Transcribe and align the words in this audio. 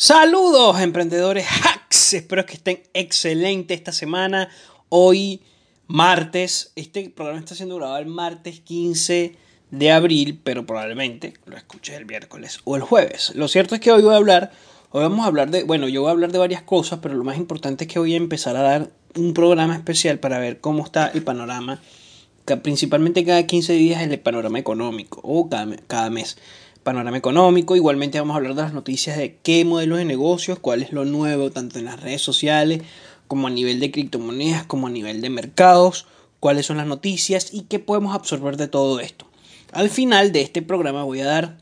Saludos 0.00 0.80
emprendedores 0.80 1.44
hacks, 1.44 2.14
espero 2.14 2.46
que 2.46 2.52
estén 2.52 2.84
excelentes 2.94 3.76
esta 3.76 3.90
semana. 3.90 4.48
Hoy 4.90 5.42
martes, 5.88 6.70
este 6.76 7.10
programa 7.10 7.40
está 7.40 7.56
siendo 7.56 7.74
grabado 7.74 7.98
el 7.98 8.06
martes 8.06 8.60
15 8.60 9.34
de 9.72 9.90
abril, 9.90 10.40
pero 10.44 10.64
probablemente 10.64 11.34
lo 11.46 11.56
escuches 11.56 11.96
el 11.96 12.06
miércoles 12.06 12.60
o 12.62 12.76
el 12.76 12.82
jueves. 12.82 13.32
Lo 13.34 13.48
cierto 13.48 13.74
es 13.74 13.80
que 13.80 13.90
hoy 13.90 14.02
voy 14.02 14.14
a 14.14 14.18
hablar, 14.18 14.52
hoy 14.92 15.02
vamos 15.02 15.24
a 15.24 15.26
hablar 15.26 15.50
de, 15.50 15.64
bueno, 15.64 15.88
yo 15.88 16.02
voy 16.02 16.10
a 16.10 16.12
hablar 16.12 16.30
de 16.30 16.38
varias 16.38 16.62
cosas, 16.62 17.00
pero 17.02 17.16
lo 17.16 17.24
más 17.24 17.36
importante 17.36 17.82
es 17.82 17.92
que 17.92 17.98
voy 17.98 18.14
a 18.14 18.18
empezar 18.18 18.54
a 18.54 18.62
dar 18.62 18.90
un 19.16 19.34
programa 19.34 19.74
especial 19.74 20.20
para 20.20 20.38
ver 20.38 20.60
cómo 20.60 20.84
está 20.84 21.08
el 21.08 21.24
panorama, 21.24 21.82
principalmente 22.62 23.24
cada 23.24 23.44
15 23.44 23.72
días 23.72 24.00
el 24.00 24.20
panorama 24.20 24.60
económico 24.60 25.20
o 25.24 25.48
cada, 25.48 25.74
cada 25.88 26.08
mes 26.08 26.38
panorama 26.82 27.16
económico. 27.16 27.76
Igualmente 27.76 28.18
vamos 28.18 28.34
a 28.34 28.38
hablar 28.38 28.54
de 28.54 28.62
las 28.62 28.72
noticias 28.72 29.16
de 29.16 29.38
qué 29.42 29.64
modelos 29.64 29.98
de 29.98 30.04
negocios, 30.04 30.58
cuál 30.58 30.82
es 30.82 30.92
lo 30.92 31.04
nuevo, 31.04 31.50
tanto 31.50 31.78
en 31.78 31.84
las 31.84 32.00
redes 32.00 32.22
sociales 32.22 32.82
como 33.28 33.46
a 33.46 33.50
nivel 33.50 33.78
de 33.78 33.90
criptomonedas, 33.90 34.64
como 34.64 34.86
a 34.86 34.90
nivel 34.90 35.20
de 35.20 35.30
mercados, 35.30 36.06
cuáles 36.40 36.66
son 36.66 36.78
las 36.78 36.86
noticias 36.86 37.50
y 37.52 37.62
qué 37.62 37.78
podemos 37.78 38.14
absorber 38.14 38.56
de 38.56 38.68
todo 38.68 39.00
esto. 39.00 39.26
Al 39.72 39.90
final 39.90 40.32
de 40.32 40.40
este 40.40 40.62
programa 40.62 41.04
voy 41.04 41.20
a 41.20 41.26
dar 41.26 41.58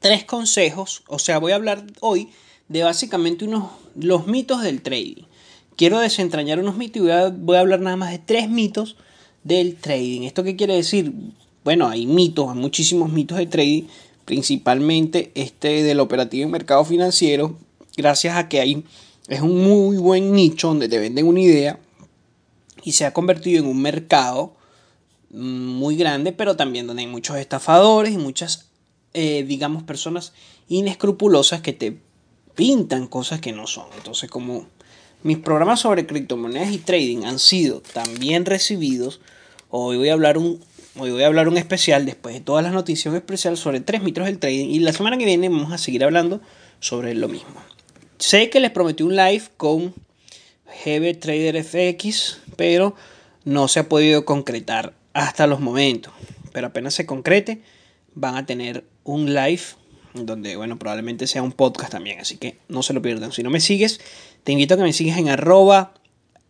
tres 0.00 0.24
consejos, 0.24 1.04
o 1.06 1.18
sea, 1.18 1.38
voy 1.38 1.52
a 1.52 1.54
hablar 1.54 1.84
hoy 2.00 2.28
de 2.68 2.82
básicamente 2.82 3.44
unos 3.44 3.70
los 3.94 4.26
mitos 4.26 4.62
del 4.62 4.82
trading. 4.82 5.22
Quiero 5.76 5.98
desentrañar 5.98 6.58
unos 6.58 6.76
mitos 6.76 6.96
y 6.96 7.00
voy 7.00 7.10
a, 7.12 7.28
voy 7.28 7.56
a 7.56 7.60
hablar 7.60 7.80
nada 7.80 7.96
más 7.96 8.10
de 8.10 8.18
tres 8.18 8.48
mitos 8.48 8.96
del 9.44 9.76
trading. 9.76 10.22
¿Esto 10.22 10.42
qué 10.42 10.56
quiere 10.56 10.74
decir? 10.74 11.12
Bueno, 11.62 11.88
hay 11.88 12.06
mitos, 12.06 12.50
hay 12.50 12.58
muchísimos 12.58 13.10
mitos 13.10 13.38
de 13.38 13.46
trading, 13.46 13.84
principalmente 14.24 15.32
este 15.34 15.82
del 15.82 16.00
operativo 16.00 16.44
en 16.44 16.50
mercado 16.50 16.84
financiero, 16.84 17.56
gracias 17.96 18.36
a 18.36 18.48
que 18.48 18.60
hay, 18.60 18.84
es 19.28 19.40
un 19.40 19.62
muy 19.62 19.96
buen 19.96 20.32
nicho 20.32 20.68
donde 20.68 20.88
te 20.88 20.98
venden 20.98 21.26
una 21.26 21.40
idea 21.40 21.78
y 22.82 22.92
se 22.92 23.04
ha 23.04 23.12
convertido 23.12 23.62
en 23.62 23.68
un 23.68 23.80
mercado 23.80 24.54
mm, 25.30 25.36
muy 25.38 25.96
grande, 25.96 26.32
pero 26.32 26.56
también 26.56 26.86
donde 26.86 27.02
hay 27.02 27.08
muchos 27.08 27.36
estafadores 27.36 28.12
y 28.12 28.18
muchas, 28.18 28.70
eh, 29.14 29.44
digamos, 29.46 29.82
personas 29.82 30.32
inescrupulosas 30.68 31.60
que 31.60 31.72
te 31.72 31.98
pintan 32.54 33.06
cosas 33.06 33.40
que 33.40 33.52
no 33.52 33.66
son. 33.66 33.86
Entonces, 33.96 34.30
como 34.30 34.66
mis 35.22 35.38
programas 35.38 35.80
sobre 35.80 36.06
criptomonedas 36.06 36.70
y 36.70 36.78
trading 36.78 37.24
han 37.24 37.38
sido 37.38 37.80
también 37.80 38.44
recibidos, 38.44 39.20
hoy 39.70 39.96
voy 39.96 40.10
a 40.10 40.12
hablar 40.12 40.38
un, 40.38 40.60
Hoy 40.96 41.10
voy 41.10 41.24
a 41.24 41.26
hablar 41.26 41.48
un 41.48 41.56
especial, 41.56 42.06
después 42.06 42.36
de 42.36 42.40
todas 42.40 42.62
las 42.62 42.72
noticias, 42.72 43.10
un 43.10 43.16
especial 43.16 43.56
sobre 43.56 43.80
tres 43.80 44.00
mitos 44.00 44.26
del 44.26 44.38
trading. 44.38 44.68
Y 44.68 44.78
la 44.78 44.92
semana 44.92 45.18
que 45.18 45.24
viene 45.24 45.48
vamos 45.48 45.72
a 45.72 45.78
seguir 45.78 46.04
hablando 46.04 46.40
sobre 46.78 47.14
lo 47.14 47.26
mismo. 47.26 47.50
Sé 48.18 48.48
que 48.48 48.60
les 48.60 48.70
prometí 48.70 49.02
un 49.02 49.16
live 49.16 49.42
con 49.56 49.92
GB 50.84 51.18
Trader 51.18 51.64
FX, 51.64 52.38
pero 52.54 52.94
no 53.44 53.66
se 53.66 53.80
ha 53.80 53.88
podido 53.88 54.24
concretar 54.24 54.94
hasta 55.14 55.48
los 55.48 55.58
momentos. 55.58 56.12
Pero 56.52 56.68
apenas 56.68 56.94
se 56.94 57.06
concrete, 57.06 57.60
van 58.14 58.36
a 58.36 58.46
tener 58.46 58.84
un 59.02 59.34
live 59.34 59.62
donde, 60.12 60.54
bueno, 60.54 60.78
probablemente 60.78 61.26
sea 61.26 61.42
un 61.42 61.50
podcast 61.50 61.90
también. 61.90 62.20
Así 62.20 62.36
que 62.36 62.58
no 62.68 62.84
se 62.84 62.92
lo 62.92 63.02
pierdan. 63.02 63.32
Si 63.32 63.42
no 63.42 63.50
me 63.50 63.58
sigues, 63.58 64.00
te 64.44 64.52
invito 64.52 64.74
a 64.74 64.76
que 64.76 64.84
me 64.84 64.92
sigas 64.92 65.18
en 65.18 65.28
arroba 65.28 65.94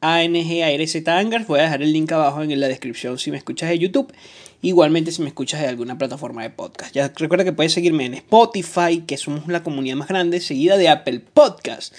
ANGARZ 0.05 1.47
Voy 1.47 1.60
a 1.60 1.62
dejar 1.62 1.83
el 1.83 1.92
link 1.92 2.12
abajo 2.12 2.42
en 2.42 2.60
la 2.60 2.69
descripción 2.69 3.19
si 3.19 3.30
me 3.30 3.38
escuchas 3.38 3.70
de 3.70 3.78
YouTube. 3.78 4.12
Igualmente 4.61 5.12
si 5.12 5.22
me 5.22 5.28
escuchas 5.28 5.61
de 5.61 5.69
alguna 5.69 5.98
plataforma 5.98 6.42
de 6.42 6.50
podcast. 6.50 6.94
Ya 6.94 7.12
recuerda 7.16 7.44
que 7.44 7.52
puedes 7.52 7.72
seguirme 7.72 8.06
en 8.06 8.14
Spotify, 8.14 9.05
que 9.06 9.16
somos 9.16 9.48
la 9.48 9.62
comunidad 9.62 9.96
más 9.96 10.08
grande, 10.08 10.41
seguida 10.41 10.77
de 10.77 10.88
Apple 10.88 11.20
Podcast. 11.20 11.94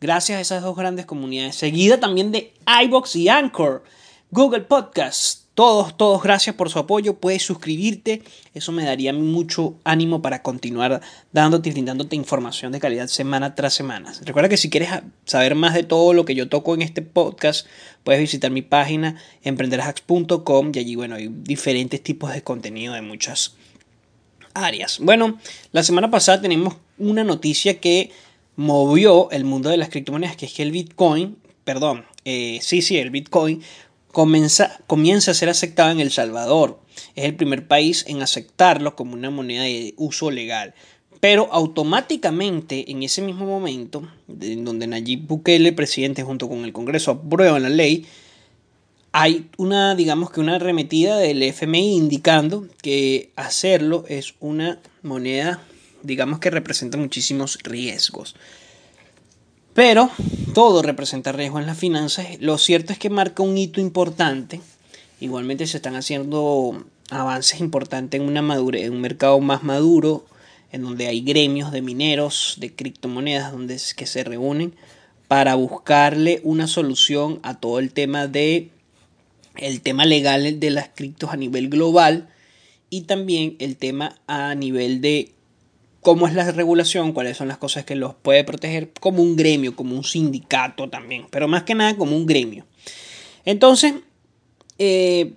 Gracias 0.00 0.38
a 0.38 0.40
esas 0.40 0.62
dos 0.62 0.76
grandes 0.76 1.06
comunidades. 1.06 1.54
Seguida 1.54 2.00
también 2.00 2.32
de 2.32 2.52
iBox 2.84 3.16
y 3.16 3.28
Anchor. 3.28 3.84
Google 4.30 4.62
Podcast. 4.62 5.41
Todos, 5.54 5.98
todos, 5.98 6.22
gracias 6.22 6.56
por 6.56 6.70
su 6.70 6.78
apoyo. 6.78 7.18
Puedes 7.18 7.42
suscribirte. 7.42 8.22
Eso 8.54 8.72
me 8.72 8.84
daría 8.84 9.12
mucho 9.12 9.74
ánimo 9.84 10.22
para 10.22 10.42
continuar 10.42 11.02
dándote 11.32 11.68
y 11.68 11.72
brindándote 11.72 12.16
información 12.16 12.72
de 12.72 12.80
calidad 12.80 13.06
semana 13.08 13.54
tras 13.54 13.74
semana. 13.74 14.14
Recuerda 14.24 14.48
que 14.48 14.56
si 14.56 14.70
quieres 14.70 14.88
saber 15.26 15.54
más 15.54 15.74
de 15.74 15.82
todo 15.82 16.14
lo 16.14 16.24
que 16.24 16.34
yo 16.34 16.48
toco 16.48 16.74
en 16.74 16.80
este 16.80 17.02
podcast, 17.02 17.66
puedes 18.02 18.22
visitar 18.22 18.50
mi 18.50 18.62
página 18.62 19.16
emprenderhacks.com 19.42 20.72
y 20.74 20.78
allí, 20.78 20.96
bueno, 20.96 21.16
hay 21.16 21.28
diferentes 21.28 22.02
tipos 22.02 22.32
de 22.32 22.42
contenido 22.42 22.94
de 22.94 23.02
muchas 23.02 23.54
áreas. 24.54 25.00
Bueno, 25.00 25.38
la 25.72 25.82
semana 25.82 26.10
pasada 26.10 26.40
tenemos 26.40 26.76
una 26.96 27.24
noticia 27.24 27.78
que 27.78 28.10
movió 28.56 29.30
el 29.30 29.44
mundo 29.44 29.68
de 29.68 29.76
las 29.76 29.90
criptomonedas, 29.90 30.36
que 30.36 30.46
es 30.46 30.54
que 30.54 30.62
el 30.62 30.72
Bitcoin, 30.72 31.36
perdón, 31.64 32.06
eh, 32.24 32.58
sí, 32.62 32.80
sí, 32.80 32.96
el 32.96 33.10
Bitcoin 33.10 33.62
comienza, 34.12 34.78
comienza 34.86 35.32
a 35.32 35.34
ser 35.34 35.48
aceptado 35.48 35.90
en 35.90 36.00
El 36.00 36.12
Salvador. 36.12 36.78
Es 37.16 37.24
el 37.24 37.34
primer 37.34 37.66
país 37.66 38.04
en 38.06 38.22
aceptarlo 38.22 38.94
como 38.94 39.14
una 39.14 39.30
moneda 39.30 39.62
de 39.62 39.94
uso 39.96 40.30
legal. 40.30 40.74
Pero 41.20 41.48
automáticamente, 41.52 42.90
en 42.90 43.02
ese 43.02 43.22
mismo 43.22 43.46
momento, 43.46 44.08
en 44.40 44.64
donde 44.64 44.86
Nayib 44.86 45.26
Bukele, 45.26 45.72
presidente, 45.72 46.22
junto 46.22 46.48
con 46.48 46.64
el 46.64 46.72
Congreso, 46.72 47.12
aprueban 47.12 47.62
la 47.62 47.68
ley, 47.68 48.06
hay 49.12 49.48
una, 49.56 49.94
digamos 49.94 50.30
que 50.30 50.40
una 50.40 50.56
arremetida 50.56 51.18
del 51.18 51.42
FMI 51.42 51.96
indicando 51.96 52.66
que 52.82 53.30
hacerlo 53.36 54.04
es 54.08 54.34
una 54.40 54.80
moneda, 55.02 55.62
digamos 56.02 56.40
que 56.40 56.50
representa 56.50 56.98
muchísimos 56.98 57.58
riesgos. 57.62 58.34
Pero 59.74 60.10
todo 60.54 60.82
representa 60.82 61.32
riesgo 61.32 61.58
en 61.58 61.66
las 61.66 61.78
finanzas. 61.78 62.26
Lo 62.40 62.58
cierto 62.58 62.92
es 62.92 62.98
que 62.98 63.10
marca 63.10 63.42
un 63.42 63.56
hito 63.56 63.80
importante. 63.80 64.60
Igualmente 65.20 65.66
se 65.66 65.78
están 65.78 65.96
haciendo 65.96 66.84
avances 67.10 67.60
importantes 67.60 68.20
en, 68.20 68.26
una 68.26 68.40
en 68.40 68.92
un 68.92 69.00
mercado 69.00 69.40
más 69.40 69.62
maduro, 69.62 70.26
en 70.72 70.82
donde 70.82 71.06
hay 71.06 71.22
gremios 71.22 71.72
de 71.72 71.82
mineros, 71.82 72.56
de 72.58 72.74
criptomonedas, 72.74 73.52
donde 73.52 73.74
es 73.74 73.94
que 73.94 74.06
se 74.06 74.24
reúnen 74.24 74.74
para 75.28 75.54
buscarle 75.54 76.40
una 76.44 76.66
solución 76.66 77.40
a 77.42 77.58
todo 77.58 77.78
el 77.78 77.92
tema 77.92 78.26
de 78.26 78.70
el 79.56 79.80
tema 79.80 80.04
legal 80.04 80.60
de 80.60 80.70
las 80.70 80.90
criptos 80.94 81.30
a 81.30 81.36
nivel 81.36 81.68
global 81.68 82.28
y 82.90 83.02
también 83.02 83.56
el 83.58 83.76
tema 83.76 84.16
a 84.26 84.54
nivel 84.54 85.00
de 85.00 85.32
cómo 86.02 86.26
es 86.26 86.34
la 86.34 86.50
regulación, 86.50 87.12
cuáles 87.12 87.36
son 87.36 87.48
las 87.48 87.58
cosas 87.58 87.84
que 87.84 87.94
los 87.94 88.14
puede 88.14 88.44
proteger, 88.44 88.90
como 89.00 89.22
un 89.22 89.36
gremio, 89.36 89.74
como 89.74 89.96
un 89.96 90.04
sindicato 90.04 90.90
también, 90.90 91.26
pero 91.30 91.48
más 91.48 91.62
que 91.62 91.74
nada 91.74 91.96
como 91.96 92.16
un 92.16 92.26
gremio. 92.26 92.66
Entonces, 93.44 93.94
eh, 94.78 95.32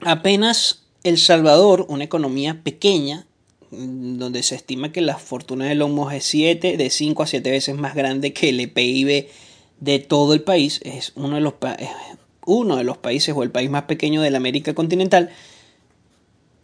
apenas 0.00 0.84
El 1.02 1.18
Salvador, 1.18 1.86
una 1.88 2.04
economía 2.04 2.62
pequeña, 2.62 3.26
mm, 3.70 4.18
donde 4.18 4.42
se 4.42 4.54
estima 4.54 4.92
que 4.92 5.00
la 5.00 5.16
fortuna 5.16 5.64
de 5.64 5.74
Musk 5.74 6.12
es 6.12 6.24
7, 6.24 6.76
de 6.76 6.90
5 6.90 7.22
a 7.22 7.26
7 7.26 7.50
veces 7.50 7.74
más 7.74 7.94
grande 7.94 8.34
que 8.34 8.50
el 8.50 8.70
PIB 8.70 9.28
de 9.80 9.98
todo 9.98 10.34
el 10.34 10.42
país, 10.42 10.80
es 10.84 11.12
uno 11.16 11.36
de 11.36 11.40
los, 11.40 11.54
uno 12.44 12.76
de 12.76 12.84
los 12.84 12.98
países 12.98 13.34
o 13.34 13.42
el 13.42 13.50
país 13.50 13.70
más 13.70 13.84
pequeño 13.84 14.20
de 14.20 14.30
la 14.30 14.36
América 14.36 14.74
continental, 14.74 15.30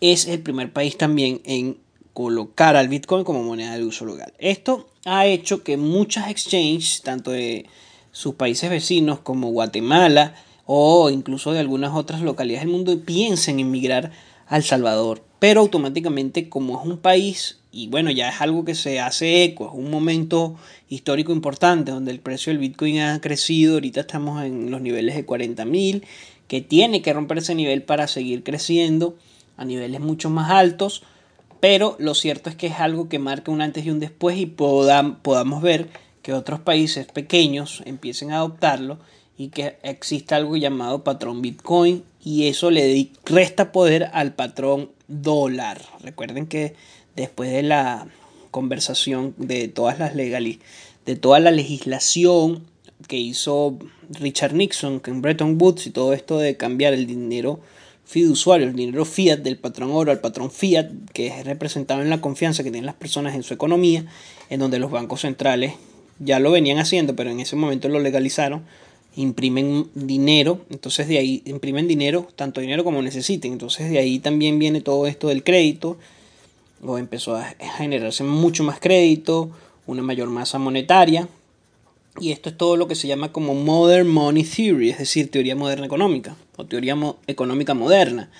es 0.02 0.26
el 0.26 0.40
primer 0.40 0.72
país 0.72 0.98
también 0.98 1.40
en 1.44 1.78
colocar 2.12 2.76
al 2.76 2.88
Bitcoin 2.88 3.24
como 3.24 3.42
moneda 3.42 3.76
de 3.76 3.84
uso 3.84 4.04
legal. 4.04 4.32
Esto 4.38 4.88
ha 5.04 5.26
hecho 5.26 5.62
que 5.62 5.76
muchas 5.76 6.30
exchanges, 6.30 7.02
tanto 7.02 7.30
de 7.30 7.66
sus 8.12 8.34
países 8.34 8.70
vecinos 8.70 9.18
como 9.20 9.50
Guatemala 9.50 10.34
o 10.66 11.10
incluso 11.10 11.52
de 11.52 11.60
algunas 11.60 11.94
otras 11.94 12.20
localidades 12.20 12.64
del 12.66 12.72
mundo, 12.72 13.00
piensen 13.04 13.60
en 13.60 13.70
migrar 13.70 14.12
a 14.46 14.56
El 14.56 14.62
Salvador. 14.62 15.22
Pero 15.38 15.60
automáticamente, 15.60 16.48
como 16.48 16.78
es 16.78 16.86
un 16.86 16.98
país, 16.98 17.58
y 17.72 17.88
bueno, 17.88 18.10
ya 18.10 18.28
es 18.28 18.40
algo 18.40 18.64
que 18.64 18.74
se 18.74 19.00
hace 19.00 19.42
eco, 19.44 19.66
es 19.66 19.72
un 19.74 19.90
momento 19.90 20.56
histórico 20.88 21.32
importante 21.32 21.90
donde 21.90 22.12
el 22.12 22.20
precio 22.20 22.52
del 22.52 22.58
Bitcoin 22.58 23.00
ha 23.00 23.20
crecido, 23.20 23.74
ahorita 23.74 24.02
estamos 24.02 24.44
en 24.44 24.70
los 24.70 24.80
niveles 24.80 25.16
de 25.16 25.24
40 25.24 25.64
mil, 25.64 26.04
que 26.46 26.60
tiene 26.60 27.02
que 27.02 27.12
romper 27.12 27.38
ese 27.38 27.54
nivel 27.54 27.82
para 27.82 28.06
seguir 28.06 28.44
creciendo 28.44 29.16
a 29.56 29.64
niveles 29.64 30.00
mucho 30.00 30.28
más 30.28 30.50
altos 30.50 31.02
pero 31.62 31.94
lo 32.00 32.14
cierto 32.14 32.50
es 32.50 32.56
que 32.56 32.66
es 32.66 32.80
algo 32.80 33.08
que 33.08 33.20
marca 33.20 33.52
un 33.52 33.60
antes 33.60 33.86
y 33.86 33.90
un 33.90 34.00
después 34.00 34.36
y 34.36 34.46
podamos 34.46 35.62
ver 35.62 35.90
que 36.20 36.32
otros 36.32 36.58
países 36.58 37.06
pequeños 37.06 37.84
empiecen 37.86 38.32
a 38.32 38.38
adoptarlo 38.38 38.98
y 39.38 39.50
que 39.50 39.76
exista 39.84 40.34
algo 40.34 40.56
llamado 40.56 41.04
patrón 41.04 41.40
Bitcoin 41.40 42.02
y 42.20 42.48
eso 42.48 42.72
le 42.72 43.10
resta 43.24 43.70
poder 43.70 44.10
al 44.12 44.34
patrón 44.34 44.90
dólar. 45.06 45.80
Recuerden 46.00 46.48
que 46.48 46.74
después 47.14 47.52
de 47.52 47.62
la 47.62 48.08
conversación 48.50 49.32
de 49.36 49.68
todas 49.68 50.00
las 50.00 50.16
legales, 50.16 50.58
de 51.06 51.14
toda 51.14 51.38
la 51.38 51.52
legislación 51.52 52.64
que 53.06 53.18
hizo 53.18 53.78
Richard 54.10 54.54
Nixon 54.54 55.00
en 55.06 55.22
Bretton 55.22 55.56
Woods 55.60 55.86
y 55.86 55.90
todo 55.90 56.12
esto 56.12 56.40
de 56.40 56.56
cambiar 56.56 56.92
el 56.92 57.06
dinero 57.06 57.60
fiduciario, 58.04 58.68
el 58.68 58.74
dinero 58.74 59.04
fiat 59.04 59.40
del 59.40 59.56
patrón 59.56 59.90
oro 59.92 60.10
al 60.10 60.20
patrón 60.20 60.50
fiat, 60.50 60.90
que 61.12 61.28
es 61.28 61.44
representado 61.44 62.02
en 62.02 62.10
la 62.10 62.20
confianza 62.20 62.62
que 62.62 62.70
tienen 62.70 62.86
las 62.86 62.94
personas 62.94 63.34
en 63.34 63.42
su 63.42 63.54
economía, 63.54 64.04
en 64.50 64.60
donde 64.60 64.78
los 64.78 64.90
bancos 64.90 65.22
centrales 65.22 65.74
ya 66.18 66.38
lo 66.38 66.50
venían 66.50 66.78
haciendo, 66.78 67.16
pero 67.16 67.30
en 67.30 67.40
ese 67.40 67.56
momento 67.56 67.88
lo 67.88 68.00
legalizaron, 68.00 68.62
imprimen 69.16 69.88
dinero, 69.94 70.60
entonces 70.70 71.08
de 71.08 71.18
ahí 71.18 71.42
imprimen 71.44 71.88
dinero, 71.88 72.28
tanto 72.36 72.60
dinero 72.60 72.84
como 72.84 73.02
necesiten, 73.02 73.52
entonces 73.52 73.90
de 73.90 73.98
ahí 73.98 74.18
también 74.18 74.58
viene 74.58 74.80
todo 74.80 75.06
esto 75.06 75.28
del 75.28 75.44
crédito, 75.44 75.98
o 76.84 76.98
empezó 76.98 77.36
a 77.36 77.54
generarse 77.78 78.24
mucho 78.24 78.64
más 78.64 78.80
crédito, 78.80 79.50
una 79.86 80.02
mayor 80.02 80.28
masa 80.28 80.58
monetaria, 80.58 81.28
y 82.20 82.32
esto 82.32 82.50
es 82.50 82.56
todo 82.56 82.76
lo 82.76 82.88
que 82.88 82.94
se 82.94 83.08
llama 83.08 83.32
como 83.32 83.54
Modern 83.54 84.08
Money 84.08 84.44
Theory, 84.44 84.90
es 84.90 84.98
decir, 84.98 85.30
teoría 85.30 85.56
moderna 85.56 85.86
económica, 85.86 86.36
o 86.56 86.66
teoría 86.66 86.96
económica 87.26 87.74
moderna, 87.74 88.30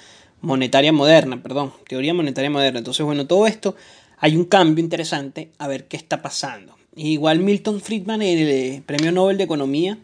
monetaria 0.43 0.93
moderna, 0.93 1.43
perdón, 1.43 1.73
teoría 1.89 2.13
monetaria 2.13 2.51
moderna. 2.51 2.79
Entonces, 2.79 3.05
bueno, 3.05 3.27
todo 3.27 3.47
esto 3.47 3.75
hay 4.19 4.37
un 4.37 4.45
cambio 4.45 4.85
interesante 4.85 5.51
a 5.59 5.69
ver 5.69 5.87
qué 5.89 5.97
está 5.97 6.21
pasando. 6.21 6.77
Igual 6.95 7.39
Milton 7.39 7.81
Friedman, 7.81 8.21
el 8.21 8.49
eh, 8.49 8.83
premio 8.85 9.11
Nobel 9.13 9.39
de 9.39 9.45
Economía 9.45 9.99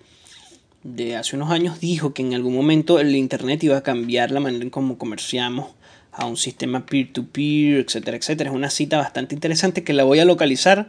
de 0.82 1.16
hace 1.16 1.36
unos 1.36 1.50
años, 1.50 1.80
dijo 1.80 2.14
que 2.14 2.22
en 2.22 2.32
algún 2.32 2.54
momento 2.54 2.98
el 2.98 3.14
Internet 3.14 3.62
iba 3.64 3.76
a 3.76 3.82
cambiar 3.82 4.30
la 4.30 4.40
manera 4.40 4.64
en 4.64 4.70
cómo 4.70 4.96
comerciamos 4.96 5.72
a 6.12 6.24
un 6.24 6.38
sistema 6.38 6.86
peer-to-peer, 6.86 7.74
-peer, 7.74 7.84
etcétera, 7.84 8.16
etcétera. 8.16 8.50
Es 8.50 8.56
una 8.56 8.70
cita 8.70 8.96
bastante 8.96 9.34
interesante 9.34 9.84
que 9.84 9.92
la 9.92 10.04
voy 10.04 10.20
a 10.20 10.24
localizar 10.24 10.88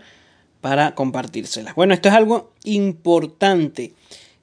para 0.62 0.96
compartírselas. 0.96 1.76
Bueno, 1.76 1.94
esto 1.94 2.10
es 2.10 2.16
algo 2.16 2.52
importante. 2.64 3.94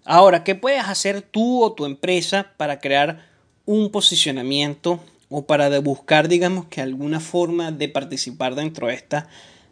Ahora, 0.05 0.45
¿qué 0.45 0.55
puedes 0.55 0.85
hacer 0.85 1.23
tú 1.23 1.63
o 1.63 1.73
tu 1.73 1.85
empresa 1.85 2.53
para 2.57 2.79
crear 2.79 3.27
un 3.65 3.91
posicionamiento 3.91 5.01
o 5.29 5.47
para 5.47 5.79
buscar, 5.81 6.29
digamos, 6.29 6.67
que 6.67 6.81
alguna 6.81 7.21
forma 7.21 7.73
de 7.73 7.89
participar 7.89 8.55
dentro 8.55 8.87
de, 8.87 8.95
esta, 8.95 9.29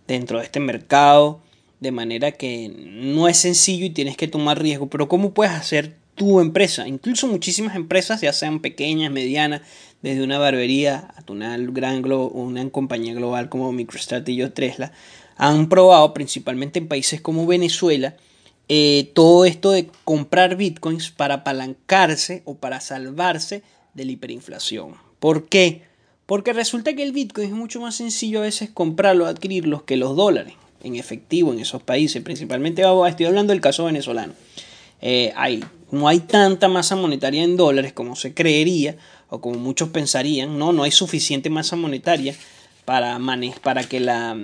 dentro 0.06 0.38
de 0.38 0.44
este 0.44 0.61
mercado? 0.61 1.41
De 1.81 1.93
manera 1.93 2.32
que 2.32 2.73
no 2.75 3.29
es 3.29 3.37
sencillo 3.37 3.87
y 3.87 3.90
tienes 3.90 4.17
que 4.17 4.29
tomar 4.29 4.61
riesgo. 4.61 4.88
Pero 4.88 5.08
¿cómo 5.08 5.32
puedes 5.35 5.52
hacer 5.52 5.97
tu 6.14 6.40
empresa? 6.40 6.88
Incluso 6.88 7.26
muchísimas 7.26 7.76
empresas, 7.76 8.20
ya 8.20 8.32
sean 8.32 8.61
pequeñas, 8.61 9.12
medianas, 9.12 9.62
desde 10.05 10.23
una 10.23 10.38
barbería 10.38 11.12
hasta 11.17 11.32
una 11.32 11.56
gran 11.56 12.05
una 12.05 12.69
compañía 12.70 13.14
global 13.14 13.49
como 13.49 13.73
MicroStrategy 13.73 14.43
o 14.43 14.52
Tesla, 14.52 14.93
han 15.36 15.69
probado, 15.69 16.14
principalmente 16.14 16.78
en 16.78 16.88
países 16.88 17.20
como 17.20 17.46
Venezuela, 17.46 18.16
eh, 18.69 19.10
todo 19.14 19.44
esto 19.44 19.70
de 19.72 19.90
comprar 20.04 20.56
bitcoins 20.56 21.10
para 21.10 21.34
apalancarse 21.34 22.42
o 22.44 22.54
para 22.56 22.81
salvarse 22.81 23.62
de 23.94 24.04
la 24.04 24.12
hiperinflación. 24.12 24.94
¿Por 25.19 25.48
qué? 25.48 25.82
Porque 26.26 26.52
resulta 26.52 26.94
que 26.94 27.02
el 27.02 27.12
bitcoin 27.12 27.48
es 27.48 27.54
mucho 27.54 27.81
más 27.81 27.96
sencillo 27.96 28.38
a 28.38 28.42
veces 28.42 28.70
comprarlo, 28.70 29.26
adquirirlos 29.26 29.82
que 29.82 29.96
los 29.96 30.16
dólares 30.16 30.54
en 30.82 30.96
efectivo 30.96 31.52
en 31.52 31.58
esos 31.58 31.82
países. 31.82 32.22
Principalmente 32.22 32.82
estoy 33.08 33.26
hablando 33.26 33.52
del 33.52 33.60
caso 33.60 33.84
venezolano. 33.84 34.34
Eh, 35.00 35.32
hay, 35.37 35.62
no 35.90 36.08
hay 36.08 36.20
tanta 36.20 36.69
masa 36.69 36.96
monetaria 36.96 37.42
en 37.42 37.56
dólares 37.56 37.92
como 37.92 38.16
se 38.16 38.32
creería 38.32 38.96
o 39.28 39.40
como 39.40 39.58
muchos 39.58 39.88
pensarían. 39.90 40.58
No, 40.58 40.72
no 40.72 40.82
hay 40.82 40.90
suficiente 40.90 41.50
masa 41.50 41.76
monetaria 41.76 42.34
para, 42.84 43.19
para 43.62 43.84
que 43.84 44.00
la 44.00 44.37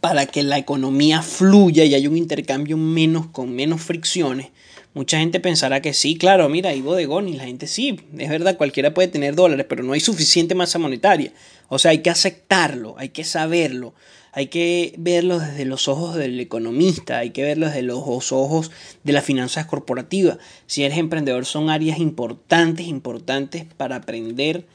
para 0.00 0.26
que 0.26 0.42
la 0.42 0.58
economía 0.58 1.22
fluya 1.22 1.84
y 1.84 1.94
haya 1.94 2.08
un 2.08 2.16
intercambio 2.16 2.76
menos 2.76 3.26
con 3.26 3.54
menos 3.54 3.82
fricciones. 3.82 4.48
Mucha 4.94 5.18
gente 5.18 5.38
pensará 5.38 5.80
que 5.80 5.92
sí, 5.92 6.16
claro, 6.16 6.48
mira, 6.48 6.70
hay 6.70 6.80
bodegón 6.80 7.28
y 7.28 7.34
la 7.34 7.44
gente 7.44 7.66
sí, 7.66 8.00
es 8.16 8.28
verdad, 8.28 8.56
cualquiera 8.56 8.94
puede 8.94 9.08
tener 9.08 9.34
dólares, 9.34 9.66
pero 9.68 9.82
no 9.82 9.92
hay 9.92 10.00
suficiente 10.00 10.54
masa 10.54 10.78
monetaria. 10.78 11.32
O 11.68 11.78
sea, 11.78 11.90
hay 11.90 11.98
que 11.98 12.10
aceptarlo, 12.10 12.96
hay 12.98 13.10
que 13.10 13.24
saberlo, 13.24 13.94
hay 14.32 14.46
que 14.46 14.94
verlo 14.98 15.38
desde 15.38 15.64
los 15.66 15.88
ojos 15.88 16.16
del 16.16 16.40
economista, 16.40 17.18
hay 17.18 17.30
que 17.30 17.42
verlo 17.42 17.66
desde 17.66 17.82
los 17.82 18.32
ojos 18.32 18.70
de 19.04 19.12
las 19.12 19.24
finanzas 19.24 19.66
corporativas. 19.66 20.38
Si 20.66 20.84
eres 20.84 20.98
emprendedor 20.98 21.44
son 21.44 21.70
áreas 21.70 21.98
importantes, 21.98 22.86
importantes 22.86 23.66
para 23.76 23.96
aprender 23.96 24.66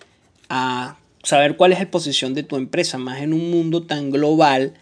a 0.47 0.97
saber 1.23 1.57
cuál 1.57 1.73
es 1.73 1.79
la 1.79 1.89
posición 1.89 2.33
de 2.33 2.43
tu 2.43 2.55
empresa, 2.57 2.97
más 2.97 3.21
en 3.21 3.33
un 3.33 3.49
mundo 3.49 3.83
tan 3.83 4.11
global 4.11 4.73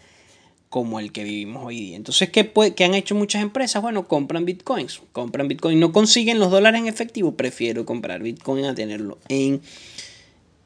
como 0.72 1.00
el 1.00 1.12
que 1.12 1.22
vivimos 1.22 1.66
hoy 1.66 1.78
día. 1.78 1.96
Entonces, 1.96 2.30
¿qué, 2.30 2.50
¿qué, 2.74 2.84
han 2.84 2.94
hecho 2.94 3.14
muchas 3.14 3.42
empresas? 3.42 3.82
Bueno, 3.82 4.08
compran 4.08 4.46
bitcoins. 4.46 5.02
Compran 5.12 5.46
bitcoin. 5.46 5.78
No 5.78 5.92
consiguen 5.92 6.38
los 6.38 6.50
dólares 6.50 6.80
en 6.80 6.86
efectivo. 6.86 7.34
Prefiero 7.34 7.84
comprar 7.84 8.22
bitcoin 8.22 8.64
a 8.64 8.74
tenerlo 8.74 9.18
en, 9.28 9.60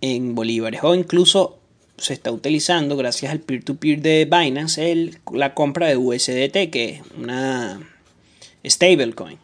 en 0.00 0.36
bolívares. 0.36 0.84
O 0.84 0.94
incluso 0.94 1.58
se 1.98 2.12
está 2.12 2.30
utilizando, 2.30 2.96
gracias 2.96 3.32
al 3.32 3.40
peer-to-peer 3.40 4.00
de 4.00 4.26
Binance, 4.26 4.92
el, 4.92 5.18
la 5.32 5.54
compra 5.54 5.88
de 5.88 5.96
USDT, 5.96 6.70
que 6.70 6.84
es 6.84 7.00
una 7.18 7.80
stablecoin. 8.64 9.40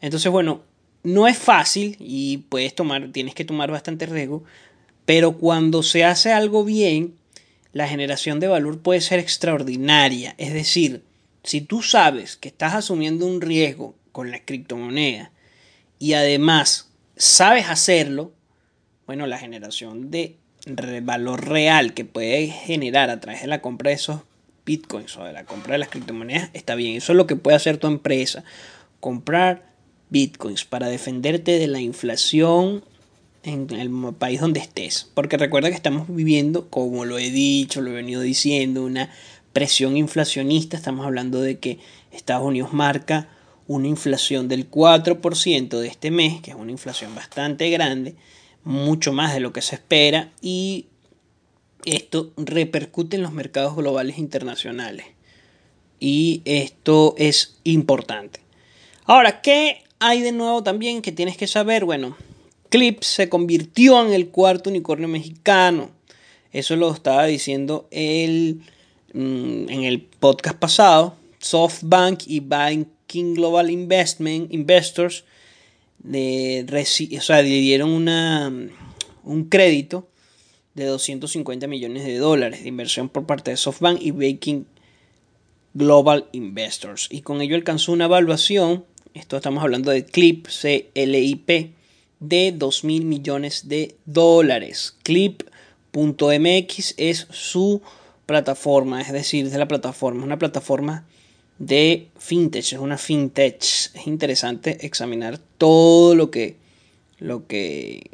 Entonces, 0.00 0.32
bueno, 0.32 0.62
no 1.02 1.28
es 1.28 1.36
fácil 1.36 1.98
y 2.00 2.38
puedes 2.48 2.74
tomar, 2.74 3.10
tienes 3.12 3.34
que 3.34 3.44
tomar 3.44 3.70
bastante 3.70 4.06
riesgo. 4.06 4.42
Pero 5.04 5.36
cuando 5.36 5.82
se 5.82 6.02
hace 6.02 6.32
algo 6.32 6.64
bien, 6.64 7.12
la 7.72 7.88
generación 7.88 8.40
de 8.40 8.48
valor 8.48 8.80
puede 8.80 9.00
ser 9.00 9.18
extraordinaria. 9.18 10.34
Es 10.38 10.52
decir, 10.52 11.04
si 11.42 11.60
tú 11.60 11.82
sabes 11.82 12.36
que 12.36 12.48
estás 12.48 12.74
asumiendo 12.74 13.26
un 13.26 13.40
riesgo 13.40 13.94
con 14.12 14.30
la 14.30 14.44
criptomoneda 14.44 15.30
y 15.98 16.14
además 16.14 16.90
sabes 17.16 17.68
hacerlo, 17.68 18.32
bueno, 19.06 19.26
la 19.26 19.38
generación 19.38 20.10
de 20.10 20.36
valor 21.02 21.48
real 21.48 21.94
que 21.94 22.04
puede 22.04 22.48
generar 22.48 23.10
a 23.10 23.20
través 23.20 23.42
de 23.42 23.46
la 23.46 23.62
compra 23.62 23.90
de 23.90 23.96
esos 23.96 24.20
bitcoins 24.66 25.16
o 25.16 25.24
de 25.24 25.32
la 25.32 25.44
compra 25.44 25.72
de 25.72 25.78
las 25.78 25.88
criptomonedas 25.88 26.50
está 26.52 26.74
bien. 26.74 26.96
Eso 26.96 27.12
es 27.12 27.16
lo 27.16 27.26
que 27.26 27.36
puede 27.36 27.56
hacer 27.56 27.78
tu 27.78 27.86
empresa. 27.86 28.44
Comprar 29.00 29.72
bitcoins 30.10 30.64
para 30.64 30.88
defenderte 30.88 31.58
de 31.58 31.68
la 31.68 31.80
inflación 31.80 32.84
en 33.42 33.68
el 33.70 33.90
país 34.14 34.40
donde 34.40 34.60
estés. 34.60 35.10
Porque 35.14 35.36
recuerda 35.36 35.68
que 35.68 35.76
estamos 35.76 36.06
viviendo, 36.08 36.68
como 36.68 37.04
lo 37.04 37.18
he 37.18 37.30
dicho, 37.30 37.80
lo 37.80 37.90
he 37.90 37.94
venido 37.94 38.20
diciendo, 38.20 38.84
una 38.84 39.10
presión 39.52 39.96
inflacionista. 39.96 40.76
Estamos 40.76 41.06
hablando 41.06 41.40
de 41.40 41.58
que 41.58 41.78
Estados 42.12 42.46
Unidos 42.46 42.72
marca 42.72 43.28
una 43.66 43.86
inflación 43.86 44.48
del 44.48 44.70
4% 44.70 45.78
de 45.78 45.88
este 45.88 46.10
mes, 46.10 46.40
que 46.40 46.50
es 46.52 46.56
una 46.56 46.72
inflación 46.72 47.14
bastante 47.14 47.68
grande, 47.70 48.16
mucho 48.64 49.12
más 49.12 49.34
de 49.34 49.40
lo 49.40 49.52
que 49.52 49.62
se 49.62 49.76
espera, 49.76 50.32
y 50.40 50.86
esto 51.84 52.32
repercute 52.36 53.16
en 53.16 53.22
los 53.22 53.32
mercados 53.32 53.76
globales 53.76 54.18
internacionales. 54.18 55.06
Y 56.00 56.42
esto 56.44 57.14
es 57.18 57.58
importante. 57.64 58.40
Ahora, 59.04 59.40
¿qué 59.42 59.82
hay 59.98 60.22
de 60.22 60.32
nuevo 60.32 60.62
también 60.62 61.02
que 61.02 61.12
tienes 61.12 61.36
que 61.36 61.46
saber? 61.46 61.84
Bueno, 61.84 62.16
Clip 62.68 63.02
se 63.02 63.28
convirtió 63.28 64.04
en 64.04 64.12
el 64.12 64.28
cuarto 64.28 64.70
unicornio 64.70 65.08
mexicano. 65.08 65.90
Eso 66.52 66.76
lo 66.76 66.92
estaba 66.92 67.26
diciendo 67.26 67.88
él 67.90 68.62
mm, 69.12 69.68
en 69.68 69.84
el 69.84 70.02
podcast 70.02 70.58
pasado. 70.58 71.16
SoftBank 71.40 72.22
y 72.26 72.40
Banking 72.40 73.34
Global 73.34 73.70
Investment 73.70 74.52
Investors 74.52 75.24
le 76.04 76.64
dieron 77.42 77.90
una, 77.90 78.52
un 79.24 79.44
crédito 79.44 80.08
de 80.74 80.86
250 80.86 81.66
millones 81.66 82.04
de 82.04 82.18
dólares 82.18 82.62
de 82.62 82.68
inversión 82.68 83.08
por 83.08 83.26
parte 83.26 83.50
de 83.50 83.56
SoftBank 83.56 84.00
y 84.00 84.12
Banking 84.12 84.64
Global 85.74 86.28
Investors. 86.32 87.08
Y 87.10 87.22
con 87.22 87.40
ello 87.40 87.56
alcanzó 87.56 87.92
una 87.92 88.06
evaluación, 88.06 88.84
esto 89.14 89.36
estamos 89.36 89.62
hablando 89.62 89.90
de 89.90 90.04
CLIP, 90.04 90.46
C-L-I-P, 90.46 91.72
de 92.20 92.52
2 92.52 92.84
mil 92.84 93.04
millones 93.04 93.68
de 93.68 93.96
dólares. 94.06 94.96
Clip.mx 95.02 96.94
es 96.96 97.26
su 97.30 97.82
plataforma, 98.26 99.00
es 99.00 99.12
decir, 99.12 99.46
es 99.46 99.54
la 99.54 99.68
plataforma, 99.68 100.20
es 100.20 100.26
una 100.26 100.38
plataforma 100.38 101.06
de 101.58 102.08
fintech, 102.18 102.64
es 102.64 102.78
una 102.78 102.98
fintech. 102.98 103.62
Es 103.62 104.06
interesante 104.06 104.84
examinar 104.86 105.38
todo 105.58 106.14
lo 106.14 106.30
que 106.30 106.56
lo 107.18 107.46
que 107.46 108.10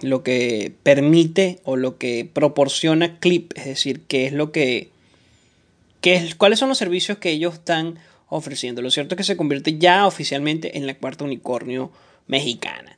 lo 0.00 0.24
que 0.24 0.72
permite 0.82 1.60
o 1.62 1.76
lo 1.76 1.96
que 1.96 2.28
proporciona 2.30 3.20
Clip, 3.20 3.52
es 3.56 3.66
decir, 3.66 4.02
qué 4.08 4.26
es 4.26 4.32
lo 4.32 4.50
que 4.50 4.90
qué 6.00 6.14
es, 6.14 6.34
cuáles 6.34 6.58
son 6.58 6.68
los 6.68 6.78
servicios 6.78 7.18
que 7.18 7.30
ellos 7.30 7.54
están 7.54 7.98
ofreciendo. 8.28 8.82
Lo 8.82 8.90
cierto 8.90 9.14
es 9.14 9.18
que 9.18 9.24
se 9.24 9.36
convierte 9.36 9.78
ya 9.78 10.06
oficialmente 10.06 10.76
en 10.76 10.86
la 10.86 10.94
cuarta 10.94 11.24
unicornio 11.24 11.92
mexicana. 12.26 12.96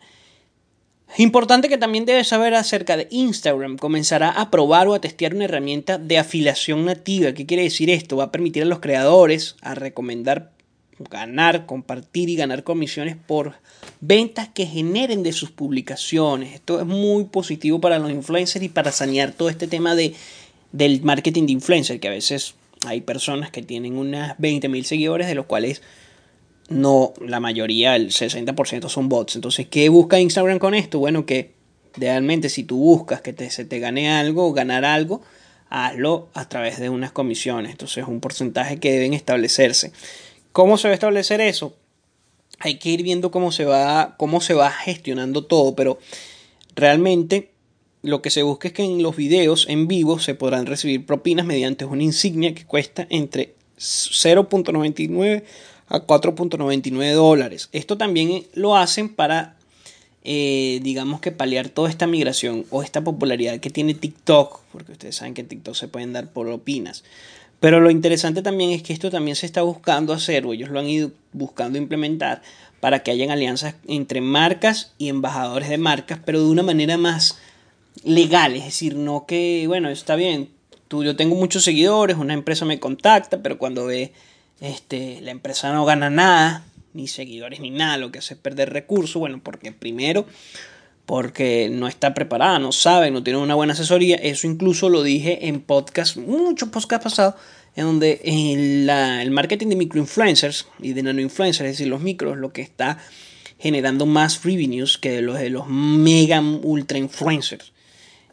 Importante 1.16 1.68
que 1.68 1.78
también 1.78 2.06
debes 2.06 2.28
saber 2.28 2.54
acerca 2.54 2.96
de 2.96 3.06
Instagram. 3.10 3.76
Comenzará 3.78 4.30
a 4.30 4.50
probar 4.50 4.88
o 4.88 4.94
a 4.94 5.00
testear 5.00 5.34
una 5.34 5.44
herramienta 5.44 5.96
de 5.96 6.18
afiliación 6.18 6.84
nativa. 6.84 7.32
¿Qué 7.32 7.46
quiere 7.46 7.62
decir 7.62 7.88
esto? 7.88 8.16
Va 8.16 8.24
a 8.24 8.32
permitir 8.32 8.64
a 8.64 8.66
los 8.66 8.80
creadores 8.80 9.54
a 9.60 9.76
recomendar 9.76 10.50
ganar, 10.98 11.66
compartir 11.66 12.28
y 12.28 12.36
ganar 12.36 12.64
comisiones 12.64 13.16
por 13.16 13.54
ventas 14.00 14.48
que 14.48 14.66
generen 14.66 15.22
de 15.22 15.32
sus 15.32 15.50
publicaciones. 15.50 16.54
Esto 16.54 16.80
es 16.80 16.86
muy 16.86 17.24
positivo 17.24 17.80
para 17.80 17.98
los 17.98 18.10
influencers 18.10 18.64
y 18.64 18.68
para 18.68 18.92
sanear 18.92 19.32
todo 19.32 19.48
este 19.48 19.66
tema 19.66 19.94
de, 19.94 20.14
del 20.72 21.02
marketing 21.02 21.46
de 21.46 21.52
influencer, 21.52 22.00
que 22.00 22.08
a 22.08 22.12
veces 22.12 22.54
hay 22.86 23.00
personas 23.00 23.50
que 23.50 23.62
tienen 23.62 23.96
unas 23.96 24.36
20.000 24.38 24.82
seguidores, 24.84 25.26
de 25.26 25.34
los 25.34 25.46
cuales 25.46 25.82
no, 26.68 27.12
la 27.20 27.40
mayoría, 27.40 27.96
el 27.96 28.10
60% 28.10 28.88
son 28.88 29.08
bots. 29.08 29.36
Entonces, 29.36 29.66
¿qué 29.68 29.88
busca 29.88 30.18
Instagram 30.18 30.58
con 30.58 30.74
esto? 30.74 30.98
Bueno, 30.98 31.26
que 31.26 31.52
realmente 31.96 32.48
si 32.48 32.64
tú 32.64 32.78
buscas 32.78 33.20
que 33.20 33.32
te, 33.32 33.50
se 33.50 33.64
te 33.64 33.78
gane 33.78 34.10
algo 34.10 34.52
ganar 34.52 34.84
algo, 34.84 35.22
hazlo 35.68 36.28
a 36.34 36.48
través 36.48 36.78
de 36.78 36.88
unas 36.88 37.12
comisiones. 37.12 37.72
Entonces, 37.72 37.98
es 37.98 38.08
un 38.08 38.20
porcentaje 38.20 38.78
que 38.78 38.92
deben 38.92 39.12
establecerse. 39.12 39.92
¿Cómo 40.52 40.78
se 40.78 40.88
va 40.88 40.92
a 40.92 40.94
establecer 40.94 41.40
eso? 41.40 41.76
Hay 42.60 42.78
que 42.78 42.90
ir 42.90 43.02
viendo 43.02 43.30
cómo 43.30 43.52
se 43.52 43.64
va, 43.64 44.14
cómo 44.16 44.40
se 44.40 44.54
va 44.54 44.70
gestionando 44.70 45.44
todo, 45.44 45.74
pero 45.74 45.98
realmente 46.76 47.50
lo 48.02 48.22
que 48.22 48.30
se 48.30 48.42
busca 48.42 48.68
es 48.68 48.74
que 48.74 48.84
en 48.84 49.02
los 49.02 49.16
videos 49.16 49.66
en 49.68 49.88
vivo 49.88 50.18
se 50.18 50.34
podrán 50.34 50.66
recibir 50.66 51.06
propinas 51.06 51.46
mediante 51.46 51.84
una 51.84 52.02
insignia 52.02 52.54
que 52.54 52.64
cuesta 52.64 53.06
entre 53.10 53.54
0.99 53.78 55.42
a 55.88 56.00
4.99 56.00 57.14
dólares. 57.14 57.68
Esto 57.72 57.96
también 57.96 58.44
lo 58.54 58.76
hacen 58.76 59.08
para, 59.08 59.56
eh, 60.22 60.80
digamos 60.82 61.20
que 61.20 61.32
paliar 61.32 61.68
toda 61.68 61.90
esta 61.90 62.06
migración 62.06 62.66
o 62.70 62.82
esta 62.82 63.02
popularidad 63.02 63.60
que 63.60 63.70
tiene 63.70 63.94
TikTok, 63.94 64.60
porque 64.72 64.92
ustedes 64.92 65.16
saben 65.16 65.34
que 65.34 65.44
TikTok 65.44 65.74
se 65.74 65.88
pueden 65.88 66.12
dar 66.12 66.28
por 66.32 66.46
propinas. 66.46 67.04
Pero 67.60 67.80
lo 67.80 67.90
interesante 67.90 68.42
también 68.42 68.70
es 68.70 68.82
que 68.82 68.92
esto 68.92 69.10
también 69.10 69.36
se 69.36 69.46
está 69.46 69.62
buscando 69.62 70.12
hacer, 70.12 70.44
o 70.46 70.52
ellos 70.52 70.70
lo 70.70 70.80
han 70.80 70.88
ido 70.88 71.12
buscando 71.32 71.78
implementar, 71.78 72.42
para 72.80 73.02
que 73.02 73.10
hayan 73.10 73.30
alianzas 73.30 73.76
entre 73.88 74.20
marcas 74.20 74.92
y 74.98 75.08
embajadores 75.08 75.70
de 75.70 75.78
marcas, 75.78 76.18
pero 76.24 76.40
de 76.40 76.50
una 76.50 76.62
manera 76.62 76.98
más 76.98 77.38
legal, 78.02 78.54
es 78.54 78.64
decir, 78.64 78.96
no 78.96 79.24
que, 79.26 79.64
bueno, 79.66 79.88
está 79.88 80.16
bien, 80.16 80.50
tú, 80.88 81.04
yo 81.04 81.16
tengo 81.16 81.36
muchos 81.36 81.64
seguidores, 81.64 82.18
una 82.18 82.34
empresa 82.34 82.66
me 82.66 82.80
contacta, 82.80 83.42
pero 83.42 83.56
cuando 83.56 83.86
ve, 83.86 84.12
este, 84.60 85.20
la 85.20 85.30
empresa 85.30 85.72
no 85.72 85.84
gana 85.84 86.10
nada, 86.10 86.64
ni 86.92 87.08
seguidores 87.08 87.60
ni 87.60 87.70
nada, 87.70 87.96
lo 87.98 88.12
que 88.12 88.20
hace 88.20 88.34
es 88.34 88.40
perder 88.40 88.72
recursos, 88.72 89.16
bueno, 89.16 89.40
porque 89.42 89.72
primero, 89.72 90.26
porque 91.06 91.68
no 91.70 91.88
está 91.88 92.14
preparada, 92.14 92.58
no 92.58 92.72
sabe, 92.72 93.10
no 93.10 93.22
tiene 93.22 93.38
una 93.38 93.54
buena 93.54 93.72
asesoría, 93.72 94.16
eso 94.16 94.46
incluso 94.46 94.88
lo 94.88 95.02
dije 95.02 95.48
en 95.48 95.60
podcast, 95.60 96.16
muchos 96.16 96.68
podcasts 96.70 97.04
pasados, 97.04 97.34
en 97.76 97.84
donde 97.84 98.20
el, 98.24 98.88
el 98.88 99.30
marketing 99.32 99.68
de 99.68 99.76
microinfluencers 99.76 100.68
y 100.80 100.92
de 100.92 101.02
nanoinfluencers, 101.02 101.68
es 101.68 101.78
decir, 101.78 101.88
los 101.88 102.00
micros, 102.00 102.36
lo 102.36 102.52
que 102.52 102.62
está 102.62 102.98
generando 103.58 104.06
más 104.06 104.44
revenues 104.44 104.98
que 104.98 105.20
los 105.20 105.38
de 105.38 105.50
los 105.50 105.66
mega 105.66 106.40
ultra 106.40 106.98
influencers. 106.98 107.72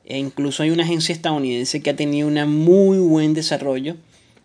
E 0.06 0.18
incluso 0.18 0.64
hay 0.64 0.72
una 0.72 0.84
agencia 0.84 1.14
estadounidense 1.14 1.82
que 1.82 1.90
ha 1.90 1.96
tenido 1.96 2.28
un 2.28 2.36
muy 2.50 2.98
buen 2.98 3.34
desarrollo, 3.34 3.96